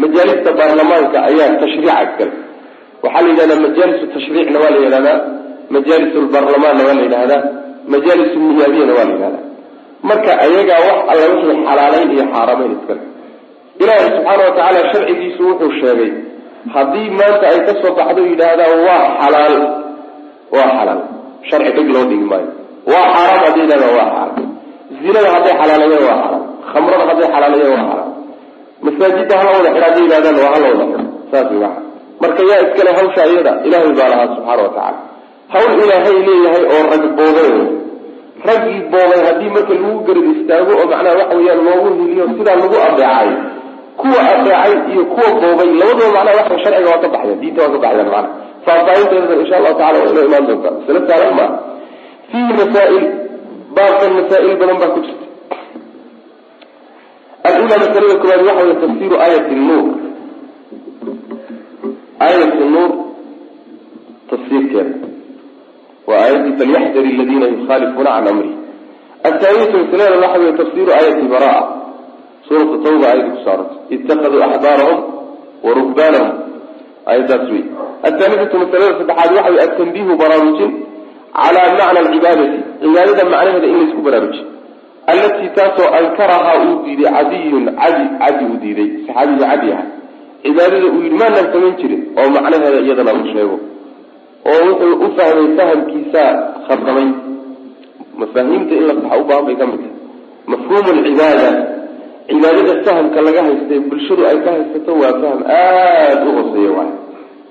majaalista 0.03 0.51
baarlamaanka 0.59 1.19
ayaa 1.31 1.57
tashriica 1.63 1.95
iskale 2.07 2.33
waxaa 3.05 3.23
la 3.25 3.29
yidhahdaa 3.33 3.61
majaalisu 3.67 4.05
tashriicna 4.15 4.59
waa 4.63 4.73
la 4.75 4.79
yidhahdaa 4.85 5.19
majaalis 5.75 6.13
lbarlamaanna 6.27 6.83
waa 6.89 6.97
la 6.99 7.03
yidhahdaa 7.07 7.41
majaalis 7.95 8.33
niyaabiyana 8.43 8.93
waa 8.99 9.07
la 9.09 9.13
yidhahdaa. 9.15 9.45
Marka 10.09 10.31
ayagaa 10.47 10.81
wax 10.89 10.99
alla 11.13 11.25
wixii 11.33 11.57
xalaaleyn 11.69 12.09
iyo 12.15 12.25
xaarameyn 12.33 12.73
iskale 12.77 13.03
ilaahi 13.83 14.03
subxaana 14.15 14.43
watacaala 14.49 14.81
sharcigiisu 14.93 15.41
wuxuu 15.49 15.73
sheegay 15.81 16.11
haddii 16.75 17.09
maanta 17.21 17.45
ay 17.53 17.59
ka 17.67 17.73
soo 17.83 17.93
baxdo 17.99 18.21
yidhaahdaan 18.31 18.75
waa 18.89 19.05
xalaal 19.23 19.55
waa 20.57 20.69
xalaal. 20.77 21.01
Sharci 21.49 21.71
dheg 21.77 21.89
loo 21.95 22.05
dhigi 22.11 22.27
maayo. 22.33 22.49
Waa 22.93 23.07
xaaraam 23.15 23.41
hadday 23.47 23.63
yidhahdaan 23.65 23.95
waa 23.99 24.09
xaaraam. 24.15 24.47
Zinada 25.03 25.29
hadday 25.37 25.55
xalaaleeyaan 25.61 26.05
waa 26.11 26.19
xaraam 26.23 26.43
khamrada 26.73 27.05
hadday 27.11 27.27
xalaaleeyaan 27.35 27.75
waa 27.79 27.89
xaraam 27.91 28.11
masaajidda 28.85 29.35
hala 29.41 29.51
wada 29.57 29.69
xidha 29.75 29.87
hadday 29.89 30.03
yidhahdaan 30.07 30.37
waa 30.43 30.53
hala 30.55 30.67
wada 30.73 30.85
xidho 30.91 31.05
saas 31.31 31.49
marka 32.23 32.43
yaa 32.51 32.61
iskale 32.67 32.91
hawsha 32.99 33.23
iyada 33.33 33.53
ilaahay 33.67 33.93
baa 33.99 34.09
lahaa 34.13 34.29
subxaana 34.35 34.63
watacaala 34.67 34.99
hawl 35.55 35.71
ilaahay 35.85 36.17
leeyahay 36.29 36.65
oo 36.75 36.83
rag 36.93 37.05
boobay. 37.19 37.53
Raggii 38.49 38.81
boobay 38.93 39.21
haddii 39.27 39.51
marka 39.57 39.73
lagu 39.83 39.99
garab 40.07 40.27
istaago 40.35 40.73
oo 40.81 40.87
macnaha 40.93 41.15
waxa 41.21 41.35
weeyaan 41.39 41.61
loogu 41.69 41.89
hiliyo 41.99 42.25
sidaa 42.39 42.57
lagu 42.63 42.77
adeecay. 42.89 43.29
Kuwa 44.01 44.21
adeecay 44.35 44.73
iyo 44.93 45.03
kuwa 45.15 45.29
boobay 45.43 45.69
labadaba 45.81 46.11
macnaha 46.17 46.39
waxa 46.41 46.57
sharciga 46.65 46.89
waa 46.93 47.03
ka 47.05 47.09
baxyan 47.15 47.39
diinta 47.43 47.61
waa 47.65 47.73
ka 47.75 47.79
baxyan 47.85 48.07
macna 48.15 48.31
faahfaahinteeda 48.67 49.35
insha 49.43 49.57
allahu 49.59 49.75
tacala 49.81 49.99
waa 50.01 50.11
inoo 50.13 50.25
imaan 50.29 50.45
doontaa 50.49 50.73
masale 50.79 51.01
saalan 51.09 51.33
maa 51.39 51.51
fiihi 52.31 52.53
masaa'il 52.61 53.05
baabkan 53.77 54.11
masaa'il 54.19 54.55
badan 54.61 54.77
baa 54.83 54.91
ku 54.95 55.01
jirta. 55.07 55.27
Alula 57.49 57.75
masalada 57.83 58.15
koowaad 58.23 58.43
waxa 58.49 58.65
wey 58.69 58.77
tafsiru 58.83 59.17
aayat 59.25 59.49
nuur 59.67 59.87
aayat 62.25 62.55
nuur 62.75 62.91
tafsiirkeeda. 64.31 65.09
Waa 66.07 66.19
aayadii 66.25 66.55
falyaxdar 66.61 67.05
aladiina 67.13 67.47
yukhaalifuuna 67.55 68.11
can 68.17 68.27
amri. 68.33 68.51
Athaaniyatu 69.29 69.77
masalada 69.83 70.17
waxa 70.25 70.39
wey 70.45 70.53
tafsiru 70.61 70.91
aayati 70.97 71.27
baraa. 71.35 71.63
Suuratu 72.49 72.77
tawba 72.85 73.05
aayadii 73.11 73.31
ku 73.37 73.41
saarantay 73.47 73.95
itakaduu 73.97 74.43
axbaarahum 74.49 74.99
wa 75.65 75.71
ruhbaanahum 75.79 76.31
aayaddaas 77.11 77.47
wey 77.55 77.65
athaaniyatu 78.09 78.57
masalada 78.63 78.93
saddexaad 78.99 79.31
waxa 79.37 79.51
wey 79.55 79.63
atanbiihu 79.67 80.13
baraarujin 80.23 80.73
calaa 81.39 81.69
macna 81.79 82.01
alcibaadati. 82.05 82.59
Cibaadada 82.83 83.25
macnaheeda 83.33 83.67
in 83.73 83.77
laysku 83.81 84.01
baraarujiy 84.07 84.45
allatii 85.13 85.51
taasoo 85.59 85.89
ankarahaa 86.01 86.57
uu 86.67 86.77
diiday 86.85 87.11
cadiyun 87.17 87.65
cadi 87.81 88.05
cadi 88.23 88.45
uu 88.51 88.57
diiday. 88.63 88.89
Saxaabiga 89.07 89.47
cadi 89.53 89.69
aha 89.73 89.85
cibaadada 90.43 90.87
uu 90.95 91.03
yidhi 91.05 91.17
maanaan 91.23 91.47
samayn 91.53 91.75
jirin 91.81 92.03
oo 92.19 92.29
macnaheeda 92.37 92.79
iyadana 92.87 93.13
uu 93.19 93.27
sheego. 93.35 93.57
Oo 94.51 94.61
wuxuu 94.69 94.95
u 95.05 95.09
fahmay 95.17 95.49
fahamkiisaa 95.59 96.31
khaldamay 96.67 97.09
mafaahiimta 98.21 98.75
in 98.79 98.85
la 98.89 98.95
saxa 99.01 99.19
u 99.21 99.25
bay 99.47 99.57
ka 99.61 99.67
mid 99.71 99.81
tahay 99.83 99.95
mafhuumu 100.53 100.91
alcibaada 100.97 101.49
cibaadada 102.29 102.73
fahamka 102.87 103.19
laga 103.27 103.43
haysta 103.47 103.75
bulshadu 103.89 104.23
ay 104.31 104.39
ka 104.45 104.51
haysato 104.57 104.93
waa 105.03 105.15
faham 105.23 105.41
aada 105.47 106.25
u 106.29 106.33
hooseeya 106.39 106.71
waay 106.79 106.93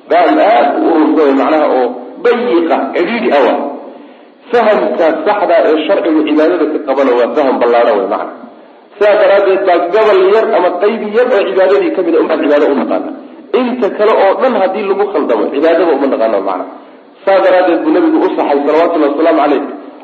faham 0.10 0.38
aada 0.40 0.78
u 0.80 0.88
urursa 0.96 1.24
macnaha 1.42 1.68
oo 1.78 1.88
bayiqa 2.24 2.78
cidhiidhi 2.96 3.30
awa 3.40 3.54
fahamka 4.52 5.06
saxda 5.28 5.56
ee 5.70 5.78
sharcigu 5.88 6.20
cibaadada 6.28 6.66
ka 6.74 6.80
qabana 6.88 7.12
waa 7.20 7.30
faham 7.38 7.56
ballaadhan 7.62 7.96
wey 8.00 8.08
macna 8.14 8.34
sidaa 9.02 9.18
daraaddeed 9.22 9.62
baa 9.66 9.80
gobol 9.94 10.20
yar 10.36 10.46
ama 10.58 10.70
qayb 10.82 11.02
yar 11.18 11.28
oo 11.34 11.42
cibaadadii 11.50 11.92
ka 11.96 12.02
mid 12.06 12.16
a 12.16 12.20
unbaan 12.22 12.40
cibaado 12.44 12.66
u 12.74 12.76
naqaana. 12.82 13.10
Inta 13.60 13.88
kale 13.98 14.14
oo 14.24 14.34
dhan 14.42 14.54
haddii 14.62 14.86
lagu 14.90 15.06
khaldamo 15.14 15.44
cibaadaba 15.54 15.92
uma 15.98 16.08
naqaano 16.14 16.40
macna. 16.48 16.66
Saa 17.26 17.40
daraaddeed 17.46 17.80
buu 17.84 17.92
nabigu 17.96 18.18
u 18.26 18.30
saxay 18.38 18.60
wasalaamu 18.62 19.42
caleyh 19.42 19.62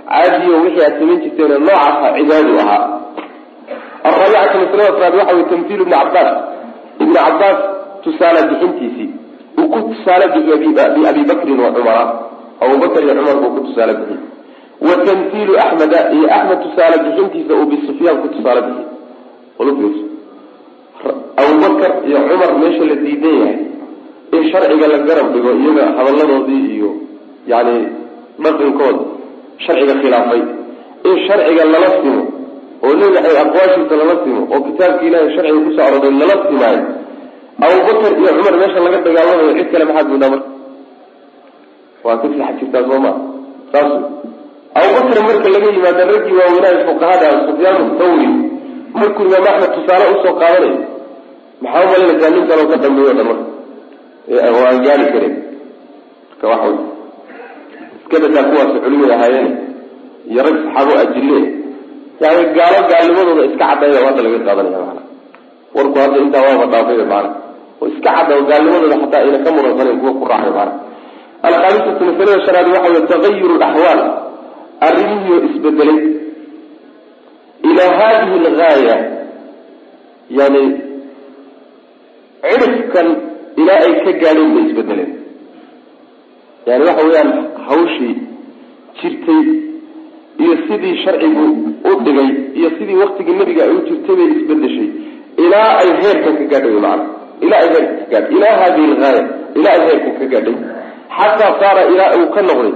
caadiyo 0.10 0.56
wixii 0.66 0.84
aad 0.88 0.96
samayn 1.00 1.20
jirteen 1.24 1.52
noocaasa 1.68 2.08
cibaadu 2.18 2.52
ahaa. 2.64 2.86
Alraabicatu 4.08 4.56
masalada 4.64 4.90
afraad 4.94 5.14
waxa 5.20 5.34
wey 5.38 5.46
tamhiilu 5.52 5.84
ibni 5.86 5.96
cabbaas. 5.96 6.32
Ibni 7.02 7.16
cabbaas 7.20 7.60
tusaale 8.04 8.40
bixintiisii 8.50 9.10
uu 9.60 9.68
ku 9.74 9.80
tusaale 9.90 10.26
bixiyo 10.34 10.58
biabi 10.64 11.22
bakrin 11.30 11.60
wa 11.66 11.70
cumara. 11.76 12.04
Abubakr 12.64 13.02
iyo 13.06 13.14
cumar 13.20 13.38
buu 13.42 13.52
ku 13.56 13.60
tusaale 13.68 13.94
bixiyey 14.00 14.37
wa 14.86 14.96
tamhiilu 15.06 15.54
axmeda 15.66 16.00
iyo 16.16 16.28
axmed 16.38 16.60
tusaale 16.64 16.96
bixintiisa 17.06 17.54
uu 17.60 17.66
bisufyaan 17.72 18.18
ku 18.22 18.28
tusaale 18.36 18.62
bixiyey. 18.68 20.06
Abubakar 21.42 21.92
iyo 22.08 22.18
cumar 22.30 22.52
meesha 22.60 22.84
la 22.90 22.96
diidan 23.04 23.36
yahay. 23.42 23.58
In 24.36 24.42
sharciga 24.52 24.88
la 24.94 24.98
garab 25.08 25.28
dhigo 25.34 25.52
iyaga 25.62 25.84
hadalladoodii 25.98 26.64
iyo 26.78 26.90
yani 27.52 27.76
dhaqankooda 28.44 29.04
sharciga 29.66 29.94
khilaafay. 30.02 30.42
In 31.08 31.16
sharciga 31.28 31.64
lala 31.74 31.90
simo 32.02 32.22
oo 32.86 32.94
nebi 33.00 33.18
aqwaashiisa 33.44 33.96
lala 34.02 34.16
simo 34.24 34.42
oo 34.54 34.60
kitaabka 34.68 35.04
ilahay 35.08 35.30
sharciga 35.36 35.60
ku 35.66 35.72
soo 35.76 35.84
arooray 35.88 36.14
lala 36.22 36.36
simaayo 36.48 36.82
abubakar 37.66 38.12
iyo 38.22 38.30
cumar 38.38 38.56
meesha 38.62 38.80
laga 38.86 38.98
dagaalamayo 39.06 39.52
cid 39.58 39.68
kale 39.72 39.86
maxaad 39.90 40.08
moodaa 40.12 40.30
marka? 40.34 40.50
Waa 42.06 42.18
ka 42.22 42.26
sixad 42.32 42.56
jirtaa 42.60 42.84
soo 42.90 43.00
maa 43.06 43.16
saas 43.72 43.92
abubakar 44.98 45.24
marka 45.30 45.48
laga 45.56 45.68
yimaada 45.76 46.04
raggii 46.12 46.36
waaweynaaha 46.40 46.86
fuqahada 46.90 47.28
sufyaan 47.48 47.84
thawri 48.00 48.28
markuu 49.00 49.24
imaam 49.30 49.46
axmed 49.52 49.72
tusaale 49.76 50.06
u 50.14 50.16
soo 50.24 50.34
qaadanayo 50.42 50.78
maxaa 51.64 51.84
umalinaysaa 51.88 52.32
nin 52.36 52.44
kaloo 52.50 52.68
ka 52.72 52.78
dambeeyo 52.84 53.12
dhan 53.18 53.30
oo 54.56 54.62
aan 54.70 54.80
gaari 54.86 55.06
karin. 55.14 55.34
Marka 56.30 56.46
waxa 56.52 56.70
iska 58.00 58.18
badaa 58.24 58.44
kuwaasi 58.50 58.78
culimay 58.84 59.12
ahaayeen 59.16 59.50
iyo 60.32 60.42
rag 60.46 60.56
saxaabo 60.64 60.94
ajille 61.04 61.40
yani 62.24 62.44
gaalo 62.58 62.80
gaalnimadooda 62.92 63.44
iska 63.50 63.66
cadayda 63.72 64.00
hadda 64.08 64.22
laga 64.26 64.40
qaadanaya 64.48 64.80
maana. 64.88 65.02
Warku 65.76 65.98
hadda 66.04 66.18
intaa 66.26 66.44
waaba 66.48 66.66
dhaafay 66.74 67.06
maana. 67.14 67.30
Oo 67.82 67.88
iska 67.94 68.10
cadda 68.18 68.34
gaalnimadooda 68.50 68.96
xataa 69.04 69.22
ayna 69.26 69.38
ka 69.46 69.50
muransaneyn 69.56 70.00
kuwa 70.02 70.14
ku 70.20 70.26
raacay 70.32 70.52
maana. 70.58 70.74
Alkhaamisatu 71.48 72.02
masalada 72.10 72.40
shanaad 72.46 72.68
waxa 72.76 72.90
wey 72.94 73.04
tagayuru 73.12 73.56
laxwaal 73.64 74.02
arrimihii 74.82 75.40
isbedelay. 75.50 76.00
Ilaa 77.70 77.92
hadihi 78.00 78.36
algaaya 78.48 78.96
yani 80.40 80.64
cirifkan 82.44 83.08
ilaa 83.62 83.80
ay 83.88 83.94
ka 84.06 84.12
gaadheen 84.22 84.52
bay 84.56 84.64
isbedeleen. 84.70 85.12
Yani 86.68 86.84
waxa 86.88 87.04
weeyaan 87.08 87.32
hawshii 87.68 88.16
jirtay 89.02 89.42
iyo 90.44 90.54
sidii 90.68 90.96
sharcigu 91.04 91.46
u 91.90 91.92
dhigay 92.06 92.30
iyo 92.60 92.70
sidii 92.78 92.98
waktigii 93.04 93.36
nabiga 93.40 93.64
ay 93.64 93.72
u 93.78 93.82
jirtay 93.88 94.16
bay 94.20 94.28
isbedeshay. 94.38 94.90
Ilaa 95.44 95.72
ay 95.82 95.90
heerkan 96.02 96.34
ka 96.40 96.44
gaadhay 96.52 96.72
macana 96.86 97.06
ilaa 97.46 97.60
ay 97.64 97.70
heerkan 97.74 97.96
ka 98.00 98.06
gaadhay. 98.12 98.36
Ilaa 98.38 98.56
hadihi 98.62 98.88
algaaya 98.92 99.22
ilaa 99.58 99.74
ay 99.78 99.82
heerkan 99.88 100.14
ka 100.20 100.26
gaadhay. 100.34 100.56
Xataa 101.18 101.52
saara 101.60 101.82
ilaa 101.94 102.12
uu 102.20 102.28
ka 102.36 102.42
noqday 102.50 102.74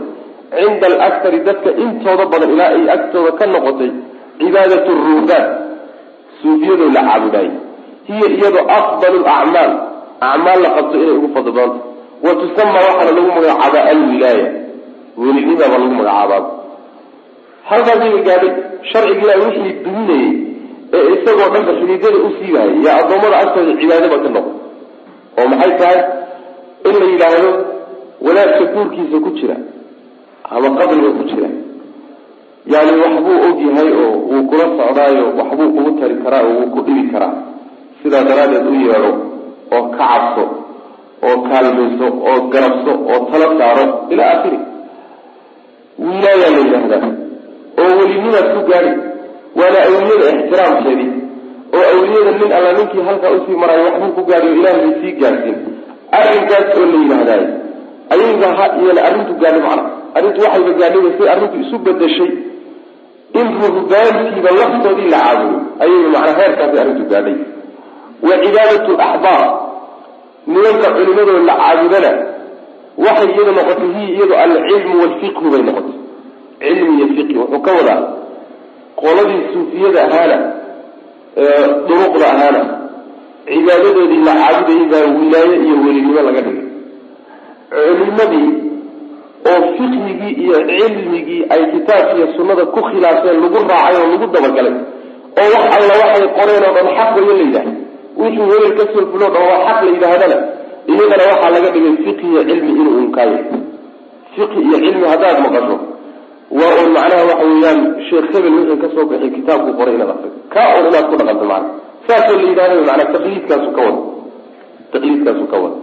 cinda 0.55 0.85
alaktari 0.91 1.39
dadka 1.47 1.69
intooda 1.83 2.25
badan 2.31 2.49
ilaa 2.55 2.71
ay 2.77 2.83
agtooda 2.95 3.31
ka 3.39 3.45
noqotay 3.53 3.91
cibaadat 4.39 4.85
ruhbaan 5.07 5.45
suufiyadoo 6.41 6.89
la 6.95 7.01
caabudaayay. 7.07 7.51
Hiya 8.07 8.27
iyadoo 8.37 8.65
afdal 8.77 9.17
acmaal 9.35 9.71
acmaal 10.29 10.59
la 10.65 10.69
qabto 10.75 10.95
inay 11.03 11.15
ugu 11.19 11.29
fadli 11.35 11.51
badanta 11.57 11.79
wa 12.25 12.31
tusama 12.41 12.79
waxaana 12.87 13.11
lagu 13.17 13.29
magacaabaa 13.37 13.83
alwilaaya. 13.93 14.47
Welinimaba 15.21 15.75
lagu 15.81 15.93
magacaabaa. 15.99 16.41
Halkaasayba 17.69 18.19
gaadhay 18.27 18.51
sharcigiila 18.91 19.33
wixii 19.43 19.73
duminayay 19.85 20.31
ee 20.97 21.03
isagoo 21.15 21.49
dhanba 21.53 21.71
xidhiidyada 21.79 22.17
u 22.27 22.29
siibahayay 22.37 22.77
yaa 22.85 22.97
addoommada 23.01 23.37
agtooda 23.43 23.71
cibaadaba 23.81 24.17
ka 24.23 24.29
noqo 24.35 24.51
oo 25.39 25.45
maxay 25.51 25.73
tahay? 25.81 25.99
In 26.87 26.93
la 27.01 27.05
yidhaahdo 27.11 27.49
wanaagka 28.25 28.63
guurkiisa 28.73 29.17
ku 29.25 29.29
jira 29.37 29.55
ama 30.55 30.67
qabriga 30.77 31.09
ku 31.17 31.23
jira 31.29 31.49
yani 32.73 32.91
waxbuu 33.03 33.37
og 33.47 33.57
yahay 33.67 33.89
oo 34.03 34.09
wuu 34.31 34.43
kula 34.49 34.65
socdaayo 34.77 35.23
waxbuu 35.39 35.69
kugu 35.75 35.91
tari 35.99 36.15
karaa 36.23 36.43
oo 36.47 36.53
wuu 36.59 36.69
ku 36.73 36.79
dhibi 36.85 37.03
karaa. 37.13 37.33
Sidaa 38.01 38.23
daraaddeed 38.29 38.65
u 38.71 38.73
yeedho 38.85 39.11
oo 39.75 39.83
ka 39.95 39.97
cabso 40.09 40.43
oo 41.27 41.37
kaalmayso 41.49 42.07
oo 42.29 42.37
garabso 42.53 42.91
oo 43.11 43.19
tala 43.31 43.47
saaro 43.59 43.85
ilaa 44.13 44.29
akhiri. 44.35 44.59
Wilaayaa 46.05 46.51
la 46.55 46.59
yidhaahdaa 46.65 47.09
oo 47.81 47.89
welinimaad 47.99 48.47
ku 48.55 48.61
gaadhi 48.69 48.91
waana 49.59 49.79
awliyada 49.87 50.27
ixtiraamkeedii 50.37 51.09
oo 51.77 51.83
awliyada 51.93 52.31
nin 52.39 52.51
alla 52.57 52.71
ninkii 52.77 53.03
halkaa 53.07 53.31
u 53.37 53.39
sii 53.45 53.57
maraayo 53.61 53.83
waxbuu 53.87 54.13
ku 54.17 54.21
gaadhi 54.29 54.47
oo 54.51 54.55
ilaahay 54.59 54.91
sii 55.01 55.13
gaadhsiin 55.21 55.57
arrinkaas 56.19 56.67
oo 56.77 56.85
la 56.91 56.97
yidhaahdaay 57.03 57.43
ayaga 58.13 58.47
ha 58.59 58.65
iyana 58.81 59.01
arrintu 59.07 59.33
gaadhi 59.43 59.61
macna 59.67 59.83
arrintu 60.15 60.39
waxayba 60.45 60.71
gaadhay 60.79 61.11
say 61.17 61.27
arrintu 61.33 61.57
isu 61.63 61.77
bedeshay 61.85 62.31
in 63.39 63.47
ruhbaantiiba 63.61 64.49
laftoodii 64.59 65.09
la 65.13 65.19
caabudo. 65.25 65.57
Ayayba 65.83 66.09
macnaa 66.15 66.37
heerkaasi 66.39 66.77
arrintu 66.83 67.03
gaadhay. 67.11 67.37
Wa 68.27 68.33
cibaadatu 68.43 68.91
axbaar 69.07 69.43
nimanka 70.47 70.87
culimadoo 70.95 71.39
la 71.49 71.55
caabudana 71.61 72.11
waxay 73.05 73.29
iyada 73.35 73.51
noqotay 73.57 73.89
hiya 73.95 74.09
iyado 74.15 74.35
alcilmu 74.43 74.95
walfiqhu 75.01 75.45
bay 75.53 75.61
noqotay. 75.67 75.97
Cilmi 76.61 76.93
iyo 76.97 77.07
fiqhi 77.15 77.35
wuxuu 77.41 77.61
ka 77.65 77.71
wadaa 77.77 78.01
qoladii 79.01 79.41
suufiyada 79.53 79.99
ahaana 80.07 80.37
duruqda 81.87 82.25
ahaana 82.33 82.61
cibaadadoodii 83.47 84.21
la 84.27 84.33
caabudayay 84.41 84.85
baa 84.91 85.05
wilaaye 85.19 85.55
iyo 85.65 85.75
welinimo 85.85 86.21
laga 86.27 86.41
dhigay. 86.45 86.67
Culimadii 87.71 88.49
oo 89.49 89.59
fiqhigii 89.77 90.33
iyo 90.43 90.57
cilmigii 90.69 91.41
ay 91.53 91.61
kitaabka 91.73 92.13
iyo 92.17 92.27
sunnada 92.37 92.63
ku 92.73 92.79
khilaafeen 92.89 93.37
lagu 93.43 93.57
raacay 93.69 93.95
oo 94.01 94.07
lagu 94.13 94.25
dabagalay. 94.35 94.75
oo 95.41 95.47
wax 95.53 95.65
alla 95.77 95.93
waxay 96.01 96.25
qoreen 96.37 96.63
oo 96.67 96.73
dhan 96.77 96.87
xaq 96.97 97.09
wayo 97.17 97.33
la 97.39 97.43
yidhaah 97.43 97.67
wixii 98.21 98.45
hebel 98.51 98.73
ka 98.79 98.83
soo 98.93 99.05
fulo 99.11 99.25
dhan 99.33 99.43
waa 99.49 99.59
xaq 99.67 99.79
la 99.85 99.89
yidhaahdana 99.95 100.37
iyadana 100.91 101.23
waxaa 101.31 101.51
laga 101.55 101.69
dhigay 101.75 101.95
fiqhi 102.05 102.25
iyo 102.33 102.41
cilmi 102.49 102.71
inuu 102.81 102.95
unkaayo 103.03 103.37
fiqhi 104.35 104.59
iyo 104.67 104.77
cilmi 104.85 105.05
haddaad 105.13 105.37
maqasho. 105.45 105.75
waa 106.59 106.73
un 106.83 106.89
macnaha 106.97 107.23
waxa 107.31 107.45
weeyaan 107.49 107.79
sheekh 108.07 108.27
hebel 108.35 108.53
wixii 108.59 108.79
ka 108.83 108.87
soo 108.95 109.05
bixi 109.09 109.27
kitaabku 109.35 109.71
qoray 109.79 109.93
inaad 109.97 110.09
akrido 110.15 110.37
kaa 110.53 110.69
un 110.79 110.85
inaad 110.89 111.05
ku 111.09 111.15
dhaqanto 111.19 111.45
macana 111.51 111.69
saasoo 112.07 112.35
la 112.39 112.43
yidhahda 112.49 112.75
manaa 112.89 113.09
taqliidkaasu 113.15 113.69
ka 113.77 113.81
wada 113.87 114.01
taqliidkaasu 114.93 115.43
ka 115.51 115.57
wada 115.63 115.77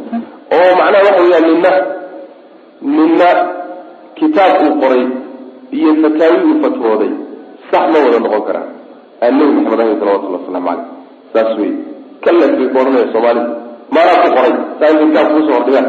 oo 0.57 0.71
macnaha 0.81 1.03
waxa 1.09 1.21
weeyaan 1.25 1.45
ninna 1.51 1.71
ninna 2.83 3.29
kitaab 4.19 4.53
uu 4.67 4.75
qoray 4.83 5.05
iyo 5.79 5.91
fataawi 6.03 6.39
uu 6.49 6.57
fatwooday 6.65 7.11
sax 7.71 7.85
ma 7.93 7.99
wada 8.05 8.19
noqon 8.25 8.43
karaa 8.49 8.67
aan 9.25 9.33
nebi 9.39 9.53
maxamed 9.57 9.81
ahayn 9.81 9.99
salawatulli 10.01 10.35
waslamu 10.39 10.67
caleyh 10.69 10.85
saas 11.33 11.51
wey 11.61 11.73
kallet 12.25 12.53
bay 12.59 12.69
ku 12.73 12.77
odhanaya 12.83 13.07
soomaalida 13.15 13.45
maanaa 13.95 14.23
ku 14.25 14.29
qoray 14.37 14.53
saa 14.81 14.91
in 14.95 15.09
kitaab 15.11 15.29
kuusoo 15.35 15.55
hordhigaan 15.57 15.87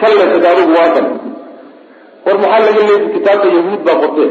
kalleted 0.00 0.44
adigu 0.50 0.72
waa 0.78 0.90
kan 0.96 1.06
war 2.26 2.36
maxaa 2.42 2.60
laga 2.66 2.82
leefi 2.88 3.08
kitaabka 3.16 3.46
yahuud 3.58 3.80
baa 3.88 3.96
qortee 4.02 4.28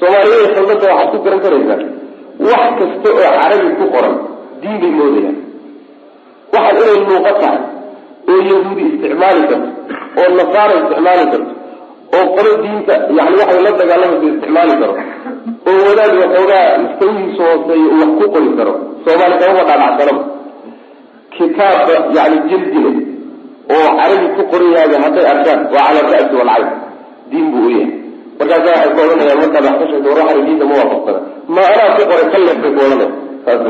soomaaliyada 0.00 0.48
xildada 0.56 0.86
waxaad 0.98 1.08
ku 1.14 1.18
garan 1.24 1.40
karaysaa 1.44 1.80
wax 2.50 2.70
kasta 2.80 3.08
oo 3.16 3.30
carabi 3.40 3.68
ku 3.80 3.84
qoran 3.94 4.14
diin 4.62 4.76
bay 4.82 4.92
moodayaan 4.98 5.36
waxaan 6.54 6.76
inay 6.82 6.98
luuqa 7.08 7.32
tahay 7.42 7.60
oo 8.30 8.38
yahuudi 8.50 8.82
isticmaali 8.90 9.42
karto 9.50 9.68
oo 10.18 10.28
nasaara 10.38 10.72
isticmaali 10.80 11.24
karto 11.32 11.52
oo 12.16 12.24
qolo 12.36 12.50
diinta 12.62 12.94
yani 13.18 13.36
waxay 13.40 13.60
la 13.66 13.70
dagaalamaysa 13.80 14.26
isticmaali 14.32 14.72
karo 14.80 14.94
oo 15.70 15.80
wadaad 15.88 16.12
waxoogaa 16.22 16.66
mustawihiisa 16.84 17.42
hooseeya 17.50 17.86
uu 17.92 17.98
wax 18.00 18.10
ku 18.20 18.26
qori 18.34 18.50
karo 18.58 18.72
soomaali 19.04 19.34
kamaba 19.40 19.62
dhaadhacsanaba 19.68 20.22
kitaabka 21.34 21.94
yani 22.18 22.36
jildile 22.48 22.92
oo 23.74 23.88
carabi 23.98 24.26
ku 24.36 24.42
qoran 24.50 24.70
yahay 24.76 24.98
hadday 25.04 25.26
arkaan 25.32 25.60
waa 25.74 25.86
cala 25.86 26.00
ra'si 26.14 26.34
walcayn 26.40 26.68
diin 27.30 27.46
buu 27.52 27.66
u 27.66 27.70
yahay. 27.70 27.90
Markaasa 28.38 28.68
waxay 28.74 28.90
ku 28.94 29.00
odhanayaan 29.04 29.40
markaad 29.42 29.64
wax 29.68 29.78
ka 30.28 30.42
diinta 30.46 30.64
ma 30.70 30.74
waafaqsana 30.80 31.20
ma 31.54 31.62
anaa 31.72 31.90
ku 31.96 32.02
qoray 32.10 32.26
kallex 32.32 32.56
bay 32.62 32.72
ku 32.76 32.82
saas 33.44 33.60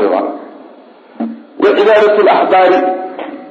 wa 1.61 1.69
cibaadatu 1.77 2.21
laxbaari 2.25 2.79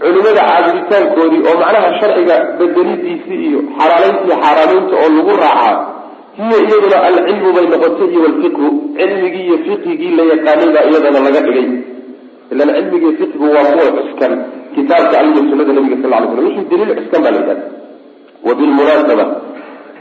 culimada 0.01 0.43
caabuditaankoodii 0.49 1.43
oo 1.49 1.57
macnaha 1.63 1.89
sharciga 2.01 2.37
bedelidiisii 2.59 3.41
iyo 3.49 3.61
xalaalayntii 3.79 4.37
xaaraamaynta 4.43 4.95
oo 5.03 5.09
lagu 5.17 5.33
raacaa 5.45 5.77
hiya 6.39 6.59
iyaduna 6.67 6.97
alcilmu 7.09 7.51
bay 7.57 7.67
noqotay 7.73 8.09
iyo 8.13 8.21
walfiqhu. 8.27 8.67
Cilmigii 8.97 9.45
iyo 9.49 9.59
fiqhigii 9.67 10.17
la 10.19 10.25
yaqaanay 10.33 10.71
baa 10.75 10.85
iyadana 10.91 11.21
laga 11.27 11.41
dhigay. 11.47 11.69
Ilan 12.53 12.69
cilmigii 12.77 13.17
fiqhigu 13.21 13.47
waa 13.55 13.69
kuwa 13.73 13.91
cuskan 13.99 14.33
kitaabka 14.75 15.15
alla 15.21 15.31
iyo 15.35 15.43
sunada 15.51 15.73
nabiga 15.77 15.97
sal 16.03 16.11
ly 16.23 16.27
slam 16.33 16.45
wixii 16.47 16.69
daliil 16.71 16.97
cuskan 16.99 17.21
baa 17.25 17.33
la 17.35 17.41
yidhahda 17.41 19.15
wa 19.19 19.27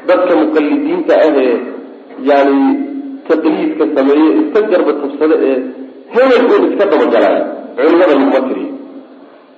dadka 0.09 0.33
muqalidiinta 0.41 1.13
ah 1.25 1.31
ee 1.43 1.55
yani 2.29 2.59
taqliidka 3.29 3.85
sameeye 3.95 4.29
iska 4.41 4.59
garba 4.71 4.91
tabsada 5.01 5.35
ee 5.49 5.57
hebel 6.15 6.43
uun 6.51 6.63
iska 6.69 6.85
dabagalaayo 6.91 7.43
culimada 7.77 8.13
laguma 8.13 8.39
tiriyo 8.47 8.68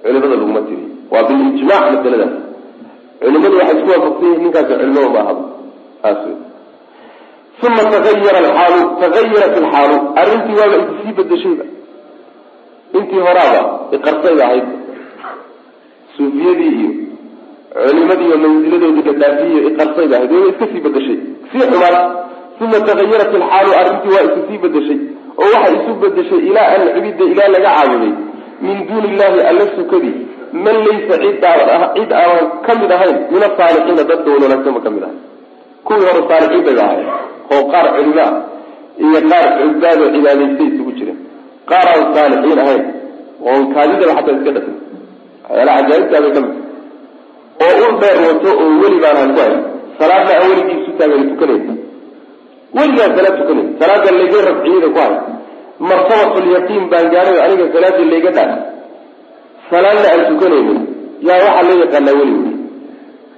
culimada 0.04 0.36
laguma 0.36 0.62
tiriyo 0.68 0.88
waa 1.14 1.24
bilijmac 1.28 1.84
masaladaas 1.96 2.34
culimadu 3.22 3.56
waxay 3.60 3.76
isku 3.80 3.90
waafaqsan 3.94 4.26
yihiin 4.28 4.44
ninkaasi 4.46 4.74
culimo 4.80 5.02
ma 5.16 5.22
saas 6.04 6.22
uma 7.68 7.84
tagayara 7.94 8.40
alxaalu. 8.42 8.80
Tagayarat 9.02 9.54
alxaalu. 9.62 9.98
Arrintii 10.22 10.56
waaba 10.60 10.78
isii 10.82 11.14
bedeshayba 11.18 11.66
intii 12.98 13.22
horaaba 13.26 13.62
iqarsayba 13.96 14.44
ahayd. 14.48 14.66
Suufiyadii 16.18 16.72
iyo 16.80 16.90
culimadii 17.86 18.26
iyo 18.30 18.38
mansiladoodii 18.44 19.04
la 19.10 19.14
dhaafiyiyo 19.22 19.60
iqarsayba 19.70 20.16
ahayd. 20.18 20.32
Wayba 20.34 20.48
iska 20.52 20.66
sii 20.72 20.82
bedeshay 20.86 21.18
sii 21.52 21.64
xumaad 21.72 21.96
uma 22.64 22.78
tagayarat 22.90 23.32
alxaalu. 23.40 23.72
Arrintii 23.82 24.12
waa 24.16 24.26
isu 24.30 24.40
sii 24.48 24.58
bedeshay 24.64 25.00
oo 25.42 25.48
waxay 25.54 25.74
isu 25.80 25.92
bedeshay 26.02 26.40
ilaa 26.50 26.68
an 26.76 26.82
cibida 26.96 27.24
ilaa 27.34 27.50
laga 27.56 27.70
caabuday 27.78 28.14
min 28.66 28.78
duuni 28.88 29.08
illahi 29.14 29.40
alla 29.52 29.66
sukadii 29.78 30.16
man 30.66 30.76
laysa 30.88 31.16
cid 31.24 31.44
cid 31.96 32.12
aan 32.22 32.46
ka 32.66 32.72
mid 32.82 32.92
ahayn 32.98 33.18
min 33.34 33.42
asaalixiina 33.50 34.04
dadka 34.12 34.30
wanaagsanba 34.44 34.80
ka 34.86 34.90
mid 34.96 35.04
ahay. 35.08 35.18
Kuwii 35.86 36.06
hore 36.08 36.22
saalixiin 36.30 36.64
bay 36.68 36.78
ahay 36.86 37.00
oo 37.54 37.62
qaar 37.74 37.86
culimo 37.96 38.24
ah 38.28 38.34
iyo 39.06 39.20
qaar 39.32 39.46
cubaado 39.60 40.04
cibaadaystay 40.16 40.68
isugu 40.72 40.92
jireen 40.98 41.20
qaar 41.72 41.86
aan 41.94 42.04
saalixiin 42.16 42.60
ahayn 42.64 42.84
oon 43.50 43.64
kaadidaba 43.74 44.14
xataa 44.18 44.36
iska 44.38 44.52
dhafin 44.56 44.76
waxyaalaha 45.50 45.80
cajaa'ibtaa 45.88 46.22
bay 46.26 46.32
ka 46.36 46.42
oo 47.66 47.74
ul 47.86 47.94
dheer 48.02 48.18
wato 48.28 48.50
oo 48.64 48.70
weli 48.82 48.98
baanaan 49.06 49.32
ku 49.36 49.40
hayn 49.46 49.60
salaadna 50.00 50.32
aan 50.38 50.50
weligiisu 50.52 50.92
taagan 51.00 51.24
tukanaysa. 51.32 51.74
Weligaan 52.78 53.12
salaad 53.18 53.36
tukanay 53.40 53.66
salaada 53.80 54.10
layga 54.20 54.40
rafciyada 54.50 54.88
ku 54.96 55.00
hay 55.04 55.14
martabatulyaqiin 55.90 56.84
baan 56.92 57.06
gaaray 57.14 57.38
aniga 57.46 57.66
salaadii 57.76 58.08
layga 58.14 58.32
dhaaf 58.38 58.52
salaadna 59.72 60.08
aan 60.14 60.22
tukanaynin 60.30 60.80
yaa 61.28 61.40
waxaa 61.46 61.64
loo 61.68 61.78
yaqaanaa 61.84 62.16
weli. 62.20 62.36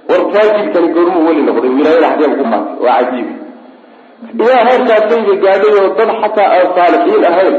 Wey 0.08 0.18
war 0.18 0.22
faajirkani 0.34 0.88
goormuu 0.96 1.22
weli 1.28 1.42
noqday. 1.48 1.70
Wilaayada 1.78 2.08
xageema 2.12 2.36
ku 2.40 2.44
qaatay 2.52 2.64
waa 2.84 2.96
cajiib. 3.00 3.28
Ilaa 4.42 4.62
heerkaasayba 4.68 5.34
gaadhay 5.44 5.72
oo 5.80 5.88
dad 5.98 6.10
xataa 6.22 6.48
aan 6.56 6.68
saalixiin 6.76 7.24
ahayn 7.30 7.54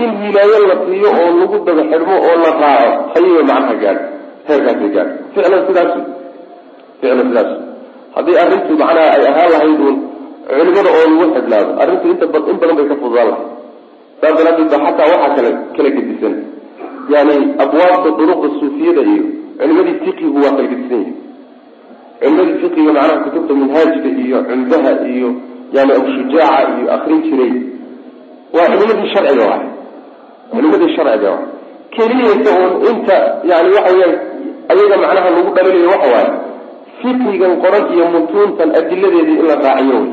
in 0.00 0.10
wilaayo 0.22 0.58
la 0.70 0.76
siiyo 0.84 1.10
oo 1.20 1.28
lagu 1.40 1.56
daba 1.66 1.82
xidhmo 1.90 2.16
oo 2.28 2.34
la 2.44 2.50
raaco. 2.62 2.90
Hayaba 3.14 3.42
macnaha 3.50 3.74
gaadho 3.82 4.02
heerkaasay 4.48 4.90
gaadho 4.96 5.12
ficlan 5.34 5.60
sidaas 5.68 5.92
ficlan 7.00 7.26
sidaas 7.30 7.50
haddii 8.16 8.36
arrintu 8.42 8.72
macnaha 8.82 9.08
ay 9.16 9.22
ahaan 9.30 9.48
lahayd 9.54 9.80
uun 9.86 9.96
culimada 10.48 10.90
oo 10.98 11.04
lagu 11.12 11.26
xidhnaado 11.36 11.70
arrintu 11.82 12.06
in 12.12 12.16
badan 12.60 12.74
bay 12.78 12.86
ka 12.90 12.94
fududaan 13.02 13.28
lahay 13.32 13.46
saas 14.20 14.34
daraadeed 14.38 14.68
ba 14.72 14.78
xataa 14.84 15.08
waxaa 15.12 15.34
kala 15.36 15.50
kala 15.76 15.90
gedisan. 15.96 16.34
Yani 17.12 17.34
abwaabta 17.64 18.08
duruqda 18.18 18.48
suufiyada 18.60 19.02
iyo 19.12 19.24
culimadii 19.58 19.96
fiqigu 20.04 20.38
waa 20.44 20.54
kala 20.56 20.68
gedisan 20.72 21.00
yihiin 21.00 21.16
culimadii 22.20 22.58
fiqiga 22.62 22.92
macnaha 22.92 23.20
kutubta 23.24 23.52
minhaajka 23.60 24.08
iyo 24.24 24.38
cumdaha 24.48 24.92
iyo 25.14 25.28
yani 25.76 25.90
abshujaaca 25.98 26.70
iyo 26.78 26.86
akrin 26.96 27.20
jiray. 27.26 27.52
Waa 28.54 28.66
culimadii 28.72 29.08
sharciga 29.14 29.44
waay 29.50 29.64
culimadii 30.52 30.90
sharciga 30.96 31.28
waay 31.30 31.46
keliyaysa 31.94 32.50
uun 32.60 32.74
inta 32.90 33.16
yani 33.50 33.68
waxa 33.76 33.92
weyaan 33.94 34.14
ayaga 34.72 34.96
macnaha 35.02 35.28
lagu 35.34 35.50
dhalinayo 35.56 35.88
waxa 35.94 36.08
waaye 36.14 36.30
fiqigan 37.00 37.52
qoran 37.62 37.84
iyo 37.94 38.04
mutuuntan 38.14 38.68
adiladeedii 38.78 39.38
in 39.40 39.46
la 39.50 39.54
raaciyo. 39.66 39.98
Wey 40.00 40.10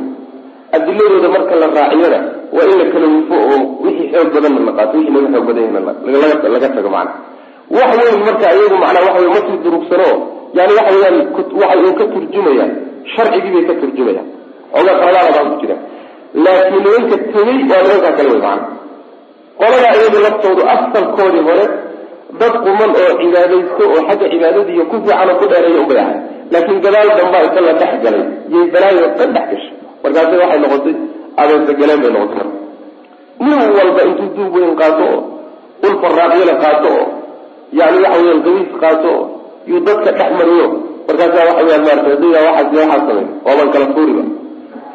adiladooda 0.76 1.28
marka 1.36 1.56
la 1.62 1.68
raaciyana 1.78 2.20
waa 2.56 2.66
in 2.72 2.78
la 2.82 2.86
kala 2.94 3.08
wufo 3.16 3.36
oo 3.50 3.60
wixii 3.86 4.08
xoog 4.14 4.30
badanna 4.36 4.60
la 4.68 4.72
qaato 4.78 4.94
wixii 5.00 5.14
laga 5.16 5.30
xoog 5.34 5.46
badan 5.50 5.86
laga 6.54 6.70
tago 6.76 6.90
macna. 6.96 7.14
Wax 7.76 7.92
weyn 8.00 8.20
marka 8.28 8.46
iyagu 8.56 8.76
macnaa 8.84 9.04
waxa 9.08 9.20
wey 9.24 9.30
markii 9.36 9.58
durugsano 9.66 10.08
yani 10.58 10.74
waxa 10.78 10.94
weyaan 10.96 11.18
waxay 11.62 11.80
un 11.90 11.94
ka 12.00 12.06
turjumayaan 12.14 12.72
sharcigii 13.14 13.52
bay 13.56 13.64
ka 13.70 13.74
turjumayaan 13.82 14.28
xoogaa 14.74 14.96
qaladaada 15.02 15.32
baan 15.38 15.48
ku 15.52 15.56
jira. 15.62 15.76
Laakiin 16.46 16.82
nimanka 16.86 17.16
tegey 17.34 17.58
waa 17.72 17.82
nimankaa 17.86 18.14
kale 18.18 18.30
wey 18.34 18.42
macna. 18.48 18.68
Qoladaa 19.60 19.94
iyagu 20.00 20.18
laftoodu 20.26 20.62
asalkoodii 20.74 21.44
hore 21.48 21.66
dad 22.40 22.54
quman 22.66 22.92
oo 23.02 23.12
cibaadaysto 23.22 23.84
oo 23.94 24.02
xagga 24.08 24.26
cibaadadiiyo 24.34 24.84
ku 24.92 24.96
fiican 25.06 25.30
ku 25.40 25.46
dheereeya 25.52 25.82
ubay 25.86 26.00
ahay 26.04 26.18
laakiin 26.52 26.80
gadaal 26.86 27.10
dambaa 27.20 27.44
inta 27.48 27.62
la 27.68 27.74
dhex 27.82 27.92
galay. 28.04 28.24
Yay 28.54 28.66
balaayo 28.74 29.04
dhan 29.18 29.30
dhex 29.36 29.46
gashay. 29.52 29.74
Markaasi 30.04 30.36
waxay 30.42 30.60
noqotay 30.64 30.96
abeesagaleen 31.42 32.00
bay 32.04 32.12
marka 32.18 32.44
nin 33.40 33.62
walba 33.78 34.02
intuu 34.10 34.30
duub 34.36 34.54
weyn 34.56 34.76
qaato 34.82 35.06
oo 35.14 35.22
ul 35.86 35.96
faraacyala 36.02 36.54
qaato 36.64 36.90
oo 37.00 37.06
yani 37.80 37.98
waxa 38.04 38.20
weyan 38.24 38.40
gawiis 38.46 38.72
qaato 38.84 39.10
oo 39.18 39.24
yuu 39.70 39.80
dadka 39.88 40.12
dhex 40.18 40.30
mariyo. 40.40 40.66
Markaasa 41.08 41.40
waxa 41.48 41.62
weyaan 41.66 41.84
maarata 41.86 42.10
hadaya 42.14 42.40
waxaas 42.48 42.68
waxaa 42.74 43.00
samay 43.08 43.26
waaban 43.46 43.68
kala 43.74 43.86
fuuriba 43.94 44.24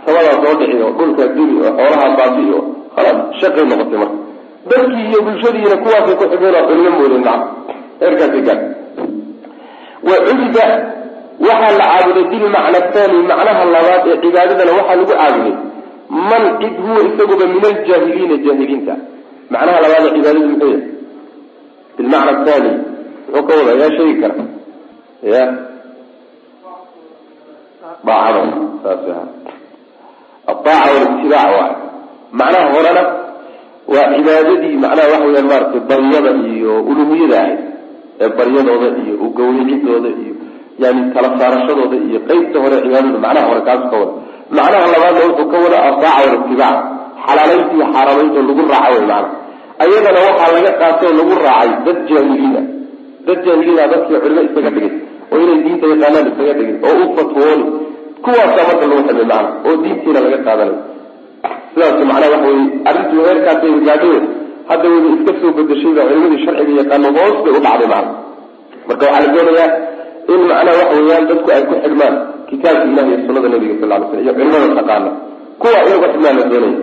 samadaa 0.04 0.36
soo 0.42 0.54
dhici 0.60 0.76
oo 0.84 0.92
dhulkaa 0.98 1.28
duli 1.36 1.54
oo 1.64 1.72
xoolaha 1.78 2.06
baabi 2.18 2.44
oo 2.56 2.62
khalaas 2.94 3.18
shaqay 3.40 3.64
noqotay 3.70 3.98
marka. 4.02 4.16
Dadkii 4.70 5.04
iyo 5.10 5.18
bulshadiina 5.26 5.76
kuwaasay 5.84 6.14
ku 6.20 6.24
xigeen 6.32 6.54
oo 6.58 6.64
culmo 6.68 6.90
moodeen 6.96 7.24
heerkaasi 8.00 8.40
gaar. 8.46 8.60
Wa 10.08 10.16
cubida 10.26 10.64
waxaa 11.46 11.72
la 11.80 11.84
caabuday 11.92 12.24
bilmacna 12.32 12.80
thani 12.94 13.18
macnaha 13.30 13.62
labaad 13.74 14.02
ee 14.10 14.16
cibaadadana 14.22 14.72
waxaa 14.78 14.96
lagu 14.98 15.06
caabuday 15.12 15.54
man 16.10 16.42
cid 16.60 16.74
huwa 16.84 17.00
isaguba 17.08 17.44
min 17.52 17.62
aljaahiliina 17.70 18.36
jaahiliinta. 18.44 18.94
Macnaha 19.52 19.78
labaad 19.84 20.04
cibaadadu 20.14 20.48
muxuu 20.50 20.70
yahay? 20.70 20.82
Bilmacna 21.96 22.32
thani 22.46 22.70
muxuu 23.32 23.46
ka 23.48 23.52
wada 23.58 23.72
yaa 23.82 23.92
sheegi 23.96 24.14
kara. 24.22 24.34
Ya 25.32 25.42
daacada 28.06 28.40
saas 28.82 29.02
aha 29.12 29.24
adaaca 30.50 30.88
walitibaac 30.96 31.50
waay 31.58 31.72
macnaha 32.40 32.66
horena 32.74 33.02
waa 33.92 34.06
cibaadadii 34.16 34.76
macnaha 34.84 35.08
waxa 35.12 35.26
weyaan 35.26 35.46
maaragtay 35.50 35.82
baryada 35.90 36.30
iyo 36.54 36.72
uluhiyada 36.90 37.36
ahayd. 37.42 37.60
Ee 38.22 38.28
baryadooda 38.38 38.88
iyo 39.02 39.14
ugawricidooda 39.26 40.10
iyo 40.22 40.34
yani 40.82 41.00
kala 41.14 41.28
saarashadooda 41.38 41.96
iyo 42.06 42.18
qeybta 42.28 42.56
hore 42.62 42.76
cibaadada 42.84 43.18
macnaha 43.24 43.46
hore 43.50 43.60
kaasu 43.68 43.86
ka 43.92 43.96
wada 44.00 44.12
macnaha 44.56 44.86
labaadna 44.94 45.20
wuxuu 45.28 45.48
ka 45.52 45.56
wada 45.64 45.78
adaaca 45.88 46.22
walitibaac 46.30 46.78
xalaalaynta 47.26 47.72
iyo 47.76 47.86
xaaraamaynta 47.94 48.40
lagu 48.48 48.62
raaca 48.72 48.90
wey 48.94 49.04
macna 49.10 49.28
ayadana 49.84 50.20
waxaa 50.28 50.50
laga 50.56 50.72
qaatay 50.80 51.12
lagu 51.20 51.34
raacay 51.46 51.70
dad 51.86 51.98
jaahiliin 52.08 52.56
ah. 52.60 52.64
Dad 53.26 53.38
jaahiliina 53.46 53.82
dadkii 53.92 54.18
culimo 54.24 54.42
isaga 54.48 54.70
dhigay 54.74 54.92
oo 55.32 55.38
inay 55.44 55.58
diinta 55.64 55.86
yaqaanaan 55.92 56.26
isaga 56.32 56.52
dhigay 56.58 56.76
oo 56.88 56.94
u 57.02 57.06
fatwooni 57.16 57.64
kuwaasaa 58.24 58.64
marka 58.68 58.84
lagu 58.90 59.02
xidmay 59.08 59.26
macna 59.32 59.38
oo 59.66 59.74
diintiina 59.82 60.20
laga 60.24 60.38
qaadanay. 60.46 60.76
Sidaas 61.72 61.94
macnaha 62.10 62.28
waxa 62.34 62.48
weye 62.48 62.64
arrintii 62.88 63.22
heerkaasay 63.26 63.72
gaadhay 63.88 64.16
hadda 64.70 64.86
wayba 64.92 65.08
iska 65.16 65.32
soo 65.40 65.50
bedeshayba 65.58 66.02
culimadii 66.08 66.40
sharciga 66.44 66.72
yaqaano 66.80 67.08
hoos 67.16 67.36
bay 67.44 67.52
u 67.58 67.60
dhacday 67.66 67.88
macna 67.94 68.12
marka 68.88 69.04
waxaa 69.06 69.22
la 69.24 69.32
doonayaa 69.36 69.68
in 70.32 70.40
macnaha 70.50 70.76
waxa 70.80 70.94
weeyaan 70.98 71.24
dadku 71.30 71.48
ay 71.56 71.62
ku 71.68 71.74
xidhmaan 71.84 72.14
kitaabka 72.50 72.84
ilahi 72.92 73.08
iyo 73.12 73.18
sunada 73.26 73.48
nabiga 73.54 73.74
sal 73.80 73.90
ly 73.90 74.06
slam 74.10 74.22
iyo 74.24 74.32
culimada 74.38 74.74
taqaana 74.80 75.10
kuwa 75.62 75.78
iyagu 75.86 76.06
xidhmaan 76.12 76.36
la 76.40 76.44
doonaya 76.52 76.78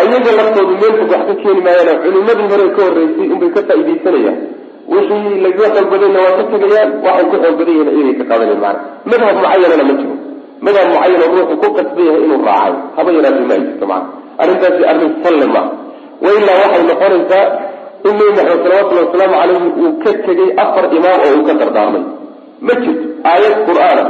ayaga 0.00 0.30
laftoodu 0.38 0.74
meel 0.82 0.94
fog 1.00 1.10
wax 1.14 1.22
ka 1.30 1.34
keeni 1.42 1.60
maayaan 1.66 1.98
culimadii 2.04 2.48
hore 2.52 2.66
ka 2.76 2.80
horreysay 2.86 3.26
unbay 3.34 3.50
ka 3.56 3.60
faaidaysanayaan 3.68 4.38
wixii 4.92 5.38
laga 5.44 5.66
xoog 5.76 5.92
waa 6.16 6.32
ka 6.38 6.42
tegayaan 6.52 6.90
waxay 7.06 7.26
ku 7.30 7.36
xoog 7.42 7.56
badan 7.58 7.74
yihiin 7.78 7.90
iyagay 7.98 8.14
ka 8.20 8.24
qaadanayan 8.30 8.60
maana 8.64 8.78
madhab 9.10 9.34
mucayanana 9.38 9.84
ma 9.90 9.94
jiro. 10.00 10.14
Madhab 10.66 10.86
mucayan 10.92 11.20
oo 11.24 11.28
ruuxu 11.36 11.56
ku 11.62 11.68
qasban 11.76 12.04
yahay 12.08 12.22
inuu 12.26 12.40
raacay. 12.48 12.74
Haba 12.96 13.08
yaraatay 13.16 13.44
ma 13.50 13.56
jirto 13.64 13.84
macana 13.90 14.06
arrintaasi 14.42 14.82
arrin 14.92 15.10
salle 15.24 15.46
maaha 15.54 15.70
wailaa 16.24 16.56
waxay 16.62 16.82
noqonaysaa 16.90 17.44
in 18.08 18.12
nebi 18.18 18.32
maxamed 18.38 18.60
salawatullhi 18.64 19.02
wasalaamu 19.06 19.36
calayhi 19.40 19.68
uu 19.82 19.92
ka 20.02 20.10
tegay 20.26 20.48
afar 20.64 20.84
imaam 20.98 21.18
oo 21.26 21.32
uu 21.38 21.44
ka 21.48 21.52
dardaarmay 21.60 22.04
ma 22.66 22.72
jirto. 22.82 23.04
Aayad 23.30 23.54
qur'aana 23.68 24.04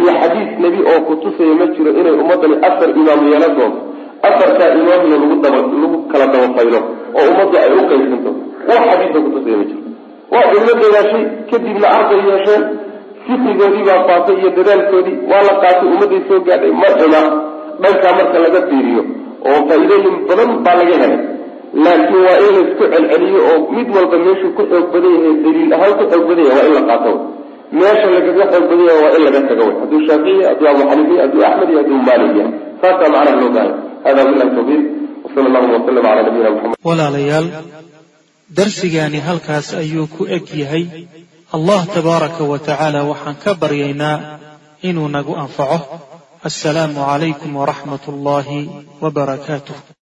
iyo 0.00 0.12
xadiis 0.20 0.50
nebi 0.62 0.80
oo 0.90 1.00
kutusaya 1.08 1.54
ma 1.60 1.66
jiro 1.74 1.90
inay 2.00 2.14
ummaddani 2.22 2.56
afar 2.68 2.88
imaam 3.00 3.20
yeelan 3.30 3.52
doonto 3.58 3.80
afartaa 4.28 4.70
imaamna 4.80 5.16
lagu 5.22 5.98
kala 6.12 6.26
dabafaylo 6.34 6.80
oo 7.18 7.24
ummaddu 7.32 7.56
ay 7.62 7.70
u 7.80 7.82
qaybsanto. 7.90 8.30
Wax 8.68 8.80
xadiisa 8.90 9.18
kutusaya 9.26 9.56
ma 9.60 9.64
jiro. 9.70 9.80
Waa 10.32 10.44
culimo 10.50 10.72
dadaashay 10.82 11.24
kadibna 11.50 11.86
arday 11.96 12.20
yeesheen 12.28 12.62
fikrigoodii 13.26 13.84
baa 13.88 14.00
faatay 14.08 14.36
iyo 14.40 14.50
dadaalkoodii 14.58 15.16
waa 15.30 15.42
la 15.48 15.54
qaatay 15.62 15.88
ummadday 15.92 16.20
soo 16.28 16.40
gaadhay 16.48 16.72
ma 16.82 16.88
xuma 16.98 17.20
dhankaa 17.82 18.12
marka 18.18 18.38
laga 18.44 18.60
fiiriyo 18.68 19.02
oo 19.50 19.58
faa-iidooyin 19.68 20.16
badan 20.28 20.50
baa 20.66 20.76
laga 20.80 20.94
helay. 21.02 21.14
Laakiin 21.84 22.22
waa 22.26 22.38
in 22.46 22.52
la 22.56 22.60
isku 22.66 22.84
celceliyo 22.92 23.40
oo 23.50 23.56
mid 23.76 23.88
walba 23.96 24.16
meeshuu 24.24 24.50
ku 24.56 24.62
xoog 24.70 24.86
badan 24.94 25.12
yahay 25.16 25.34
daliil 25.44 25.72
ahaan 25.76 25.92
ku 25.98 26.04
xoog 26.12 26.24
badan 26.30 26.44
yahay 26.50 26.58
waa 26.62 26.68
in 26.70 26.74
la 26.78 26.82
qaato 26.90 27.12
meesha 27.72 28.06
lagaga 28.14 28.44
yahay 28.88 29.02
waa 29.02 29.16
in 29.16 29.22
laga 29.26 29.40
tago. 29.48 29.66
Hadduu 29.80 30.00
shaafici 30.08 30.42
hadduu 30.48 30.68
abu 30.72 30.82
xaniifiya 30.90 31.22
hadduu 31.24 31.42
axmed 31.48 31.68
iyo 31.70 31.78
hadduu 31.82 31.98
maalik 32.08 32.34
saasaa 32.82 33.08
macnaha 33.14 33.36
loo 33.40 33.50
baahay 33.56 33.72
hada 34.06 34.22
bilahi 34.28 34.50
tawfiiq. 34.56 34.82
Wasala 35.24 35.46
allahuma 35.48 35.74
wasalam 35.78 36.04
cala 36.06 36.22
nabiyina 36.26 36.50
muxamed 36.54 36.76
walaalayaal 36.88 37.46
darsigaani 38.58 39.18
halkaas 39.28 39.68
ayuu 39.82 40.06
ku 40.16 40.22
eg 40.36 40.46
yahay. 40.62 40.84
Allah 41.56 41.80
tabaaraka 41.96 42.42
wa 42.52 42.58
tacaala 42.58 43.00
waxaan 43.10 43.36
ka 43.44 43.50
baryaynaa 43.62 44.16
inuu 44.88 45.08
nagu 45.16 45.32
anfaco. 45.44 45.78
Assalaamu 46.48 47.00
calaykum 47.10 47.52
waraxmat 47.60 48.02
ullaahi 48.12 48.60
wbarakaatuh 49.02 49.95